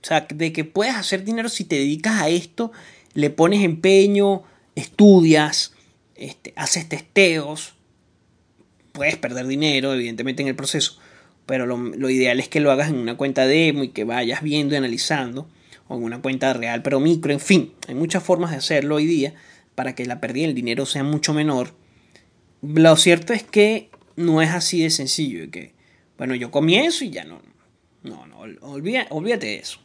O 0.00 0.06
sea, 0.06 0.20
de 0.32 0.52
que 0.52 0.62
puedes 0.62 0.94
hacer 0.94 1.24
dinero 1.24 1.48
si 1.48 1.64
te 1.64 1.74
dedicas 1.74 2.22
a 2.22 2.28
esto, 2.28 2.70
le 3.14 3.30
pones 3.30 3.64
empeño, 3.64 4.44
estudias, 4.76 5.72
este, 6.14 6.52
haces 6.54 6.88
testeos, 6.88 7.74
puedes 8.92 9.16
perder 9.16 9.48
dinero, 9.48 9.92
evidentemente, 9.92 10.42
en 10.42 10.48
el 10.48 10.54
proceso, 10.54 11.00
pero 11.48 11.66
lo, 11.66 12.10
ideal 12.10 12.38
es 12.38 12.48
que 12.48 12.60
lo 12.60 12.70
hagas 12.70 12.90
en 12.90 12.96
una 12.96 13.16
cuenta 13.16 13.44
demo 13.44 13.82
y 13.82 13.88
que 13.88 14.04
vayas 14.04 14.42
viendo 14.42 14.74
y 14.74 14.78
analizando, 14.78 15.48
o 15.88 15.96
en 15.96 16.04
una 16.04 16.22
cuenta 16.22 16.52
real 16.52 16.82
pero 16.82 17.00
micro, 17.00 17.32
en 17.32 17.40
fin, 17.40 17.72
hay 17.88 17.96
muchas 17.96 18.22
formas 18.22 18.52
de 18.52 18.58
hacerlo 18.58 18.94
hoy 18.94 19.06
día 19.06 19.34
para 19.74 19.96
que 19.96 20.06
la 20.06 20.20
pérdida 20.20 20.46
del 20.46 20.54
dinero 20.54 20.86
sea 20.86 21.02
mucho 21.02 21.34
menor 21.34 21.72
lo 22.60 22.96
cierto 22.96 23.32
es 23.32 23.42
que 23.42 23.90
no 24.16 24.42
es 24.42 24.50
así 24.50 24.82
de 24.82 24.90
sencillo. 24.90 25.50
que, 25.50 25.72
bueno, 26.16 26.34
yo 26.34 26.50
comienzo 26.50 27.04
y 27.04 27.10
ya 27.10 27.24
no. 27.24 27.40
No, 28.02 28.26
no, 28.26 28.38
olvídate, 28.60 29.46
de 29.46 29.56
eso. 29.56 29.80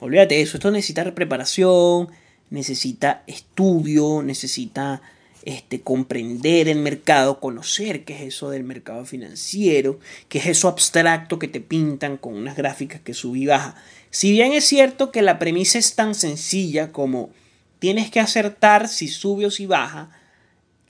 Olvídate 0.00 0.36
de 0.36 0.42
eso. 0.42 0.56
Esto 0.56 0.70
necesita 0.70 1.14
preparación, 1.14 2.08
necesita 2.50 3.24
estudio, 3.26 4.22
necesita 4.22 5.02
este, 5.48 5.80
comprender 5.80 6.68
el 6.68 6.78
mercado, 6.78 7.40
conocer 7.40 8.04
qué 8.04 8.14
es 8.14 8.34
eso 8.34 8.50
del 8.50 8.64
mercado 8.64 9.06
financiero, 9.06 9.98
qué 10.28 10.40
es 10.40 10.46
eso 10.46 10.68
abstracto 10.68 11.38
que 11.38 11.48
te 11.48 11.60
pintan 11.60 12.18
con 12.18 12.34
unas 12.34 12.54
gráficas 12.54 13.00
que 13.00 13.14
sube 13.14 13.38
y 13.38 13.46
baja. 13.46 13.74
Si 14.10 14.30
bien 14.30 14.52
es 14.52 14.64
cierto 14.64 15.10
que 15.10 15.22
la 15.22 15.38
premisa 15.38 15.78
es 15.78 15.94
tan 15.94 16.14
sencilla 16.14 16.92
como 16.92 17.30
tienes 17.78 18.10
que 18.10 18.20
acertar 18.20 18.88
si 18.88 19.08
sube 19.08 19.46
o 19.46 19.50
si 19.50 19.64
baja, 19.64 20.10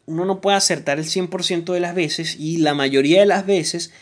uno 0.07 0.25
no 0.25 0.41
puede 0.41 0.57
acertar 0.57 0.99
el 0.99 1.05
100% 1.05 1.73
de 1.73 1.81
las 1.81 1.95
veces 1.95 2.35
y 2.37 2.57
la 2.57 2.75
mayoría 2.75 3.21
de 3.21 3.27
las 3.27 3.47
veces 3.47 3.93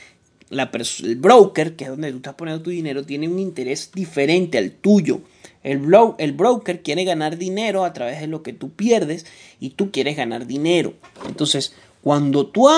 la 0.49 0.71
el 1.03 1.17
broker, 1.17 1.77
que 1.77 1.85
es 1.85 1.91
donde 1.91 2.11
tú 2.11 2.19
estás 2.19 2.35
poniendo 2.35 2.63
tu 2.63 2.71
dinero, 2.71 3.05
tiene 3.05 3.29
un 3.29 3.39
interés 3.39 3.91
diferente 3.93 4.59
al 4.59 4.73
tuyo. 4.73 5.21
El, 5.63 5.83
el 6.19 6.33
broker 6.33 6.83
quiere 6.83 7.05
ganar 7.05 7.39
dinero 7.39 7.85
a 7.85 7.93
través 7.93 8.21
de 8.21 8.29
lo 8.29 8.43
que 8.43 8.53
tú 8.53 8.71
pierdes 8.71 9.27
y 9.59 9.71
tú 9.71 9.91
quieres 9.91 10.17
ganar 10.17 10.47
dinero. 10.47 10.95
Entonces, 11.27 11.75
cuando 12.03 12.47
tú, 12.47 12.69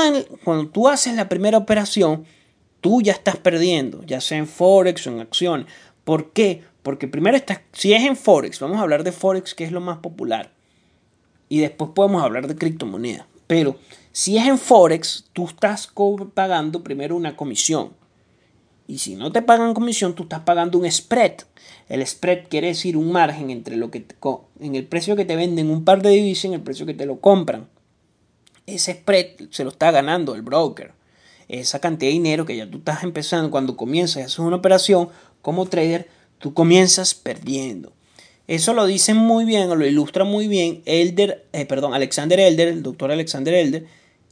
cuando 0.44 0.68
tú 0.68 0.88
haces 0.88 1.14
la 1.14 1.28
primera 1.28 1.58
operación, 1.58 2.24
tú 2.80 3.02
ya 3.02 3.12
estás 3.12 3.36
perdiendo, 3.36 4.02
ya 4.06 4.20
sea 4.20 4.38
en 4.38 4.46
Forex 4.46 5.06
o 5.06 5.10
en 5.10 5.20
acción. 5.20 5.66
¿Por 6.04 6.32
qué? 6.32 6.62
Porque 6.82 7.08
primero 7.08 7.36
estás, 7.36 7.60
si 7.72 7.92
es 7.92 8.02
en 8.04 8.16
Forex, 8.16 8.60
vamos 8.60 8.78
a 8.78 8.82
hablar 8.82 9.04
de 9.04 9.12
Forex, 9.12 9.54
que 9.54 9.64
es 9.64 9.72
lo 9.72 9.82
más 9.82 9.98
popular 9.98 10.52
y 11.48 11.60
después 11.60 11.90
podemos 11.94 12.22
hablar 12.22 12.46
de 12.46 12.56
criptomonedas. 12.56 13.26
Pero 13.48 13.76
si 14.12 14.38
es 14.38 14.46
en 14.46 14.58
Forex, 14.58 15.24
tú 15.32 15.46
estás 15.46 15.92
pagando 16.34 16.84
primero 16.84 17.16
una 17.16 17.36
comisión. 17.36 17.90
Y 18.86 18.98
si 18.98 19.16
no 19.16 19.32
te 19.32 19.42
pagan 19.42 19.74
comisión, 19.74 20.14
tú 20.14 20.22
estás 20.22 20.40
pagando 20.40 20.78
un 20.78 20.90
spread. 20.90 21.32
El 21.88 22.06
spread 22.06 22.48
quiere 22.48 22.68
decir 22.68 22.96
un 22.96 23.10
margen 23.10 23.50
entre 23.50 23.76
lo 23.76 23.90
que 23.90 24.06
en 24.60 24.74
el 24.76 24.86
precio 24.86 25.16
que 25.16 25.24
te 25.24 25.36
venden 25.36 25.70
un 25.70 25.84
par 25.84 26.02
de 26.02 26.10
divisas 26.10 26.44
y 26.44 26.48
en 26.48 26.54
el 26.54 26.60
precio 26.60 26.86
que 26.86 26.94
te 26.94 27.06
lo 27.06 27.20
compran. 27.20 27.68
Ese 28.66 28.92
spread 28.92 29.50
se 29.50 29.64
lo 29.64 29.70
está 29.70 29.90
ganando 29.90 30.34
el 30.34 30.42
broker. 30.42 30.92
Esa 31.48 31.80
cantidad 31.80 32.10
de 32.10 32.14
dinero 32.14 32.44
que 32.44 32.56
ya 32.56 32.70
tú 32.70 32.78
estás 32.78 33.02
empezando 33.02 33.50
cuando 33.50 33.76
comienzas 33.76 34.22
a 34.22 34.26
hacer 34.26 34.44
una 34.44 34.56
operación 34.56 35.08
como 35.40 35.66
trader, 35.66 36.08
tú 36.38 36.52
comienzas 36.52 37.14
perdiendo. 37.14 37.92
Eso 38.48 38.72
lo 38.72 38.86
dice 38.86 39.12
muy 39.12 39.44
bien, 39.44 39.68
lo 39.68 39.86
ilustra 39.86 40.24
muy 40.24 40.48
bien 40.48 40.80
Elder, 40.86 41.44
eh, 41.52 41.66
perdón, 41.66 41.92
Alexander 41.92 42.40
Elder, 42.40 42.68
el 42.68 42.82
doctor 42.82 43.12
Alexander 43.12 43.52
Elder, 43.52 43.84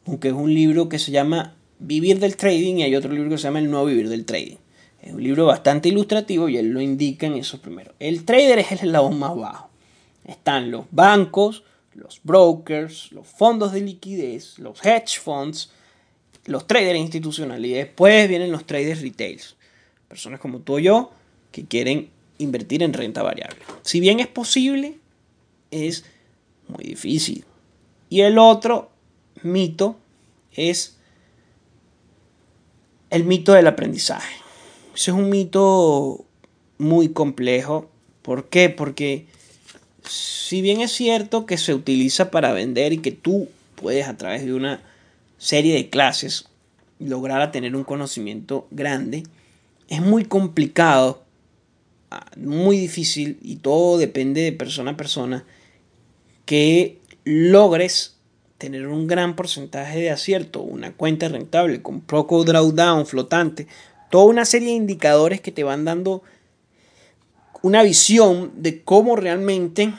aunque 0.06 0.28
es 0.28 0.34
un 0.34 0.54
libro 0.54 0.88
que 0.88 0.98
se 0.98 1.12
llama 1.12 1.54
Vivir 1.78 2.18
del 2.18 2.34
Trading 2.34 2.76
y 2.76 2.82
hay 2.84 2.96
otro 2.96 3.12
libro 3.12 3.28
que 3.28 3.36
se 3.36 3.44
llama 3.44 3.58
El 3.58 3.70
Nuevo 3.70 3.84
Vivir 3.84 4.08
del 4.08 4.24
Trading. 4.24 4.56
Es 5.02 5.12
un 5.12 5.22
libro 5.22 5.44
bastante 5.44 5.90
ilustrativo 5.90 6.48
y 6.48 6.56
él 6.56 6.70
lo 6.70 6.80
indica 6.80 7.26
en 7.26 7.34
esos 7.34 7.60
primeros. 7.60 7.94
El 8.00 8.24
trader 8.24 8.58
es 8.58 8.72
el 8.72 8.78
eslabón 8.78 9.18
más 9.18 9.36
bajo. 9.36 9.68
Están 10.24 10.70
los 10.70 10.86
bancos, 10.90 11.62
los 11.92 12.20
brokers, 12.24 13.12
los 13.12 13.26
fondos 13.26 13.72
de 13.72 13.82
liquidez, 13.82 14.58
los 14.58 14.82
hedge 14.82 15.20
funds, 15.20 15.72
los 16.46 16.66
traders 16.66 16.98
institucionales 16.98 17.70
y 17.70 17.74
después 17.74 18.30
vienen 18.30 18.50
los 18.50 18.64
traders 18.64 19.02
retails. 19.02 19.56
Personas 20.08 20.40
como 20.40 20.60
tú 20.60 20.76
o 20.76 20.78
yo 20.78 21.10
que 21.52 21.66
quieren 21.66 22.15
invertir 22.38 22.82
en 22.82 22.92
renta 22.92 23.22
variable. 23.22 23.58
Si 23.82 24.00
bien 24.00 24.20
es 24.20 24.26
posible, 24.26 24.98
es 25.70 26.04
muy 26.68 26.84
difícil. 26.84 27.44
Y 28.08 28.20
el 28.20 28.38
otro 28.38 28.90
mito 29.42 29.96
es 30.52 30.96
el 33.10 33.24
mito 33.24 33.52
del 33.52 33.66
aprendizaje. 33.66 34.34
Ese 34.94 35.10
es 35.10 35.16
un 35.16 35.28
mito 35.28 36.24
muy 36.78 37.10
complejo. 37.10 37.90
¿Por 38.22 38.48
qué? 38.48 38.70
Porque 38.70 39.26
si 40.08 40.62
bien 40.62 40.80
es 40.80 40.92
cierto 40.92 41.46
que 41.46 41.58
se 41.58 41.74
utiliza 41.74 42.30
para 42.30 42.52
vender 42.52 42.92
y 42.92 42.98
que 42.98 43.12
tú 43.12 43.48
puedes 43.74 44.08
a 44.08 44.16
través 44.16 44.44
de 44.44 44.54
una 44.54 44.82
serie 45.38 45.74
de 45.74 45.90
clases 45.90 46.48
lograr 46.98 47.42
a 47.42 47.52
tener 47.52 47.76
un 47.76 47.84
conocimiento 47.84 48.66
grande, 48.70 49.24
es 49.88 50.00
muy 50.00 50.24
complicado, 50.24 51.22
muy 52.36 52.78
difícil 52.78 53.38
y 53.42 53.56
todo 53.56 53.98
depende 53.98 54.42
de 54.42 54.52
persona 54.52 54.92
a 54.92 54.96
persona 54.96 55.44
que 56.44 56.98
logres 57.24 58.16
tener 58.58 58.86
un 58.86 59.06
gran 59.06 59.36
porcentaje 59.36 59.98
de 59.98 60.10
acierto, 60.10 60.62
una 60.62 60.92
cuenta 60.92 61.28
rentable 61.28 61.82
con 61.82 62.00
poco 62.00 62.44
drawdown 62.44 63.06
flotante, 63.06 63.66
toda 64.10 64.26
una 64.26 64.44
serie 64.44 64.68
de 64.68 64.74
indicadores 64.74 65.40
que 65.40 65.52
te 65.52 65.64
van 65.64 65.84
dando 65.84 66.22
una 67.62 67.82
visión 67.82 68.52
de 68.56 68.82
cómo 68.82 69.16
realmente 69.16 69.92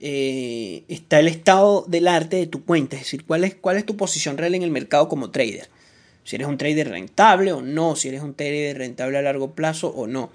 eh, 0.00 0.84
está 0.88 1.20
el 1.20 1.28
estado 1.28 1.84
del 1.86 2.08
arte 2.08 2.36
de 2.36 2.46
tu 2.46 2.64
cuenta, 2.64 2.96
es 2.96 3.02
decir, 3.02 3.24
cuál 3.24 3.44
es, 3.44 3.54
cuál 3.54 3.76
es 3.76 3.86
tu 3.86 3.96
posición 3.96 4.36
real 4.36 4.54
en 4.54 4.62
el 4.62 4.70
mercado 4.70 5.08
como 5.08 5.30
trader. 5.30 5.68
Si 6.24 6.36
eres 6.36 6.48
un 6.48 6.56
trader 6.56 6.88
rentable 6.88 7.52
o 7.52 7.62
no, 7.62 7.96
si 7.96 8.08
eres 8.08 8.22
un 8.22 8.34
trader 8.34 8.78
rentable 8.78 9.18
a 9.18 9.22
largo 9.22 9.52
plazo 9.54 9.88
o 9.88 10.06
no. 10.06 10.30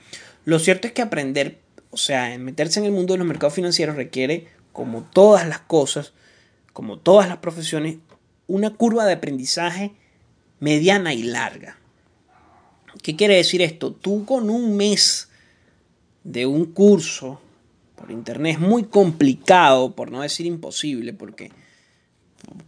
Lo 0.48 0.60
cierto 0.60 0.88
es 0.88 0.94
que 0.94 1.02
aprender, 1.02 1.60
o 1.90 1.98
sea, 1.98 2.38
meterse 2.38 2.80
en 2.80 2.86
el 2.86 2.94
mundo 2.94 3.14
de 3.14 3.18
los 3.18 3.28
mercados 3.28 3.54
financieros 3.54 3.98
requiere, 3.98 4.48
como 4.72 5.04
todas 5.04 5.46
las 5.46 5.60
cosas, 5.60 6.14
como 6.72 7.00
todas 7.00 7.28
las 7.28 7.40
profesiones, 7.40 7.98
una 8.48 8.74
curva 8.74 9.04
de 9.04 9.12
aprendizaje 9.12 9.92
mediana 10.62 11.14
y 11.14 11.24
larga. 11.24 11.78
¿Qué 13.04 13.18
quiere 13.18 13.36
decir 13.36 13.62
esto? 13.62 13.92
Tú 13.92 14.24
con 14.24 14.50
un 14.50 14.78
mes 14.78 15.28
de 16.24 16.46
un 16.46 16.68
curso 16.68 17.42
por 17.98 18.10
internet 18.10 18.54
es 18.54 18.62
muy 18.62 18.86
complicado, 18.86 19.98
por 19.98 20.14
no 20.14 20.22
decir 20.22 20.46
imposible, 20.46 21.12
porque 21.12 21.52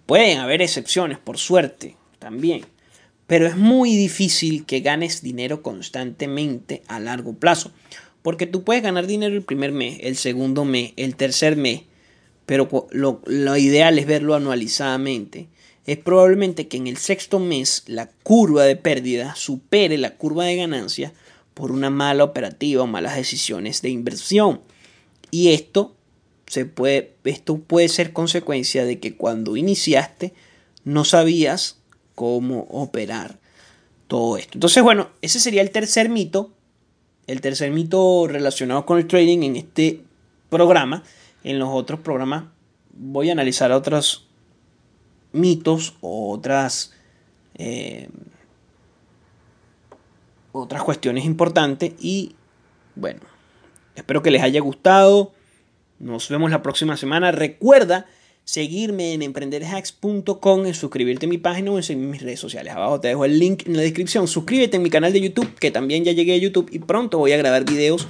pueden 0.05 0.39
haber 0.39 0.61
excepciones, 0.61 1.17
por 1.17 1.37
suerte, 1.37 1.95
también. 2.19 2.65
Pero 3.29 3.45
es 3.45 3.55
muy 3.55 3.95
difícil 3.95 4.65
que 4.65 4.79
ganes 4.79 5.21
dinero 5.21 5.61
constantemente 5.61 6.81
a 6.87 6.99
largo 6.99 7.33
plazo. 7.33 7.71
Porque 8.23 8.47
tú 8.47 8.63
puedes 8.63 8.81
ganar 8.81 9.05
dinero 9.05 9.35
el 9.35 9.43
primer 9.43 9.71
mes, 9.71 9.99
el 10.01 10.15
segundo 10.15 10.65
mes, 10.65 10.93
el 10.95 11.15
tercer 11.15 11.55
mes. 11.55 11.83
Pero 12.47 12.67
lo, 12.89 13.21
ideal 13.55 13.99
es 13.99 14.07
verlo 14.07 14.33
anualizadamente. 14.33 15.47
Es 15.85 15.99
probablemente 15.99 16.67
que 16.67 16.77
en 16.77 16.87
el 16.87 16.97
sexto 16.97 17.37
mes 17.37 17.83
la 17.85 18.09
curva 18.23 18.63
de 18.63 18.75
pérdida 18.75 19.35
supere 19.35 19.99
la 19.99 20.17
curva 20.17 20.45
de 20.45 20.55
ganancia 20.55 21.13
por 21.53 21.71
una 21.71 21.91
mala 21.91 22.23
operativa 22.23 22.81
o 22.81 22.87
malas 22.87 23.15
decisiones 23.15 23.83
de 23.83 23.89
inversión. 23.89 24.61
Y 25.29 25.49
esto, 25.49 25.95
se 26.47 26.65
puede, 26.65 27.13
esto 27.25 27.59
puede 27.59 27.89
ser 27.89 28.11
consecuencia 28.11 28.85
de 28.85 28.99
que 28.99 29.15
cuando 29.15 29.55
iniciaste 29.55 30.33
no 30.83 31.05
sabías 31.05 31.78
cómo 32.19 32.67
operar 32.69 33.39
todo 34.09 34.35
esto. 34.35 34.51
Entonces, 34.55 34.83
bueno, 34.83 35.07
ese 35.21 35.39
sería 35.39 35.61
el 35.61 35.71
tercer 35.71 36.09
mito, 36.09 36.51
el 37.27 37.39
tercer 37.39 37.71
mito 37.71 38.27
relacionado 38.27 38.85
con 38.85 38.97
el 38.97 39.07
trading 39.07 39.43
en 39.43 39.55
este 39.55 40.01
programa. 40.49 41.03
En 41.45 41.59
los 41.59 41.69
otros 41.71 42.01
programas 42.01 42.43
voy 42.91 43.29
a 43.29 43.31
analizar 43.31 43.71
otros 43.71 44.27
mitos 45.31 45.95
o 46.01 46.33
otras, 46.33 46.91
eh, 47.55 48.09
otras 50.51 50.83
cuestiones 50.83 51.23
importantes 51.23 51.93
y 52.01 52.35
bueno, 52.95 53.21
espero 53.95 54.21
que 54.21 54.31
les 54.31 54.43
haya 54.43 54.59
gustado. 54.59 55.31
Nos 55.99 56.27
vemos 56.27 56.51
la 56.51 56.61
próxima 56.61 56.97
semana. 56.97 57.31
Recuerda 57.31 58.07
seguirme 58.49 59.13
en 59.13 59.21
emprenderhacks.com, 59.21 60.65
en 60.65 60.73
suscribirte 60.73 61.27
a 61.27 61.29
mi 61.29 61.37
página 61.37 61.69
o 61.69 61.79
en 61.79 62.09
mis 62.09 62.19
redes 62.19 62.39
sociales. 62.39 62.73
Abajo 62.73 62.99
te 62.99 63.09
dejo 63.09 63.23
el 63.23 63.37
link 63.37 63.67
en 63.67 63.75
la 63.75 63.83
descripción. 63.83 64.27
Suscríbete 64.27 64.77
en 64.77 64.81
mi 64.81 64.89
canal 64.89 65.13
de 65.13 65.21
YouTube, 65.21 65.53
que 65.59 65.69
también 65.69 66.03
ya 66.03 66.13
llegué 66.13 66.33
a 66.33 66.37
YouTube 66.37 66.67
y 66.71 66.79
pronto 66.79 67.19
voy 67.19 67.31
a 67.31 67.37
grabar 67.37 67.63
videos 67.63 68.07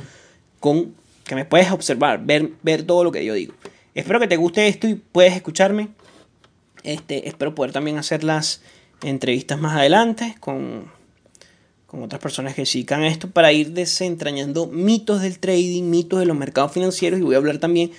con 0.61 0.95
que 1.25 1.35
me 1.35 1.43
puedes 1.43 1.69
observar, 1.71 2.25
ver, 2.25 2.51
ver 2.63 2.83
todo 2.83 3.03
lo 3.03 3.11
que 3.11 3.25
yo 3.25 3.33
digo. 3.33 3.53
Espero 3.93 4.17
que 4.21 4.27
te 4.27 4.37
guste 4.37 4.69
esto 4.69 4.87
y 4.87 4.95
puedes 4.95 5.35
escucharme. 5.35 5.89
Este, 6.83 7.27
espero 7.27 7.53
poder 7.53 7.73
también 7.73 7.97
hacer 7.97 8.23
las 8.23 8.61
entrevistas 9.03 9.59
más 9.59 9.75
adelante 9.75 10.37
con, 10.39 10.85
con 11.85 12.01
otras 12.01 12.21
personas 12.21 12.55
que 12.55 12.65
sigan 12.65 13.03
esto 13.03 13.29
para 13.29 13.51
ir 13.51 13.71
desentrañando 13.71 14.67
mitos 14.67 15.21
del 15.21 15.37
trading, 15.37 15.83
mitos 15.83 16.17
de 16.17 16.25
los 16.25 16.37
mercados 16.37 16.71
financieros 16.71 17.19
y 17.19 17.23
voy 17.23 17.35
a 17.35 17.39
hablar 17.39 17.57
también 17.57 17.91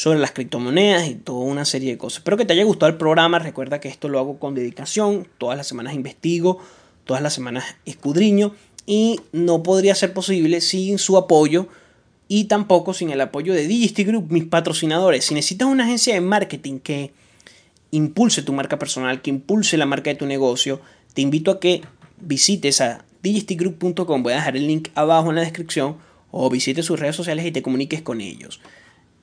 sobre 0.00 0.18
las 0.18 0.30
criptomonedas 0.30 1.08
y 1.08 1.14
toda 1.14 1.40
una 1.40 1.66
serie 1.66 1.90
de 1.90 1.98
cosas. 1.98 2.20
Espero 2.20 2.38
que 2.38 2.46
te 2.46 2.54
haya 2.54 2.64
gustado 2.64 2.88
el 2.88 2.96
programa. 2.96 3.38
Recuerda 3.38 3.80
que 3.80 3.88
esto 3.88 4.08
lo 4.08 4.18
hago 4.18 4.38
con 4.38 4.54
dedicación. 4.54 5.28
Todas 5.36 5.58
las 5.58 5.66
semanas 5.66 5.92
investigo, 5.92 6.56
todas 7.04 7.22
las 7.22 7.34
semanas 7.34 7.76
escudriño 7.84 8.54
y 8.86 9.20
no 9.32 9.62
podría 9.62 9.94
ser 9.94 10.14
posible 10.14 10.62
sin 10.62 10.96
su 10.96 11.18
apoyo 11.18 11.68
y 12.28 12.44
tampoco 12.44 12.94
sin 12.94 13.10
el 13.10 13.20
apoyo 13.20 13.52
de 13.52 13.66
Digisty 13.66 14.04
Group, 14.04 14.32
mis 14.32 14.44
patrocinadores. 14.44 15.26
Si 15.26 15.34
necesitas 15.34 15.68
una 15.68 15.84
agencia 15.84 16.14
de 16.14 16.22
marketing 16.22 16.78
que 16.78 17.12
impulse 17.90 18.40
tu 18.40 18.54
marca 18.54 18.78
personal, 18.78 19.20
que 19.20 19.28
impulse 19.28 19.76
la 19.76 19.84
marca 19.84 20.08
de 20.08 20.16
tu 20.16 20.24
negocio, 20.24 20.80
te 21.12 21.20
invito 21.20 21.50
a 21.50 21.60
que 21.60 21.82
visites 22.18 22.80
a 22.80 23.04
digistygroup.com. 23.22 24.22
Voy 24.22 24.32
a 24.32 24.36
dejar 24.36 24.56
el 24.56 24.66
link 24.66 24.88
abajo 24.94 25.28
en 25.28 25.36
la 25.36 25.42
descripción 25.42 25.98
o 26.30 26.48
visites 26.48 26.86
sus 26.86 26.98
redes 26.98 27.16
sociales 27.16 27.44
y 27.44 27.52
te 27.52 27.60
comuniques 27.60 28.00
con 28.00 28.22
ellos 28.22 28.62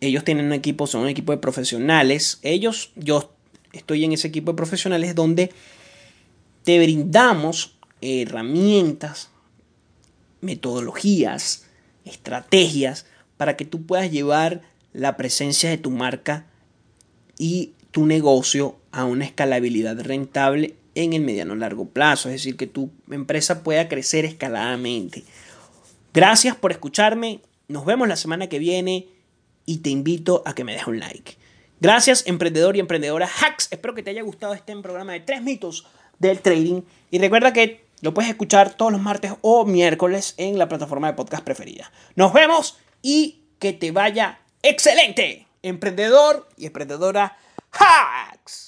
ellos 0.01 0.23
tienen 0.23 0.45
un 0.45 0.53
equipo, 0.53 0.87
son 0.87 1.01
un 1.01 1.09
equipo 1.09 1.31
de 1.31 1.39
profesionales. 1.39 2.39
Ellos, 2.43 2.91
yo 2.95 3.33
estoy 3.73 4.03
en 4.03 4.13
ese 4.13 4.27
equipo 4.27 4.51
de 4.51 4.57
profesionales 4.57 5.15
donde 5.15 5.51
te 6.63 6.79
brindamos 6.79 7.77
herramientas, 8.01 9.29
metodologías, 10.41 11.65
estrategias 12.05 13.05
para 13.37 13.57
que 13.57 13.65
tú 13.65 13.85
puedas 13.85 14.11
llevar 14.11 14.61
la 14.93 15.17
presencia 15.17 15.69
de 15.69 15.77
tu 15.77 15.91
marca 15.91 16.45
y 17.37 17.73
tu 17.91 18.05
negocio 18.05 18.77
a 18.91 19.05
una 19.05 19.25
escalabilidad 19.25 19.99
rentable 20.01 20.75
en 20.95 21.13
el 21.13 21.21
mediano 21.21 21.55
largo 21.55 21.89
plazo, 21.89 22.29
es 22.29 22.35
decir, 22.35 22.57
que 22.57 22.65
tu 22.65 22.89
empresa 23.11 23.63
pueda 23.63 23.87
crecer 23.87 24.25
escaladamente. 24.25 25.23
Gracias 26.13 26.55
por 26.55 26.71
escucharme, 26.71 27.41
nos 27.67 27.85
vemos 27.85 28.07
la 28.07 28.15
semana 28.15 28.47
que 28.47 28.57
viene 28.57 29.07
y 29.67 29.79
te 29.79 29.91
invito 29.91 30.41
a 30.47 30.55
que 30.55 30.63
me 30.63 30.71
dejes 30.71 30.87
un 30.87 30.99
like. 30.99 31.37
Gracias, 31.79 32.25
emprendedor 32.25 32.75
y 32.75 32.79
emprendedora 32.79 33.27
hacks. 33.27 33.67
Espero 33.69 33.93
que 33.93 34.01
te 34.01 34.09
haya 34.09 34.23
gustado 34.23 34.55
este 34.55 34.75
programa 34.81 35.13
de 35.13 35.19
tres 35.19 35.43
mitos 35.43 35.85
del 36.17 36.41
trading. 36.41 36.81
Y 37.11 37.19
recuerda 37.19 37.53
que 37.53 37.85
lo 38.01 38.15
puedes 38.15 38.31
escuchar 38.31 38.73
todos 38.73 38.91
los 38.91 39.01
martes 39.01 39.33
o 39.41 39.65
miércoles 39.65 40.33
en 40.37 40.57
la 40.57 40.67
plataforma 40.67 41.07
de 41.07 41.13
podcast 41.13 41.43
preferida. 41.43 41.91
Nos 42.15 42.33
vemos 42.33 42.79
y 43.03 43.43
que 43.59 43.73
te 43.73 43.91
vaya 43.91 44.39
excelente, 44.63 45.45
emprendedor 45.61 46.47
y 46.57 46.65
emprendedora 46.65 47.37
hacks. 47.71 48.66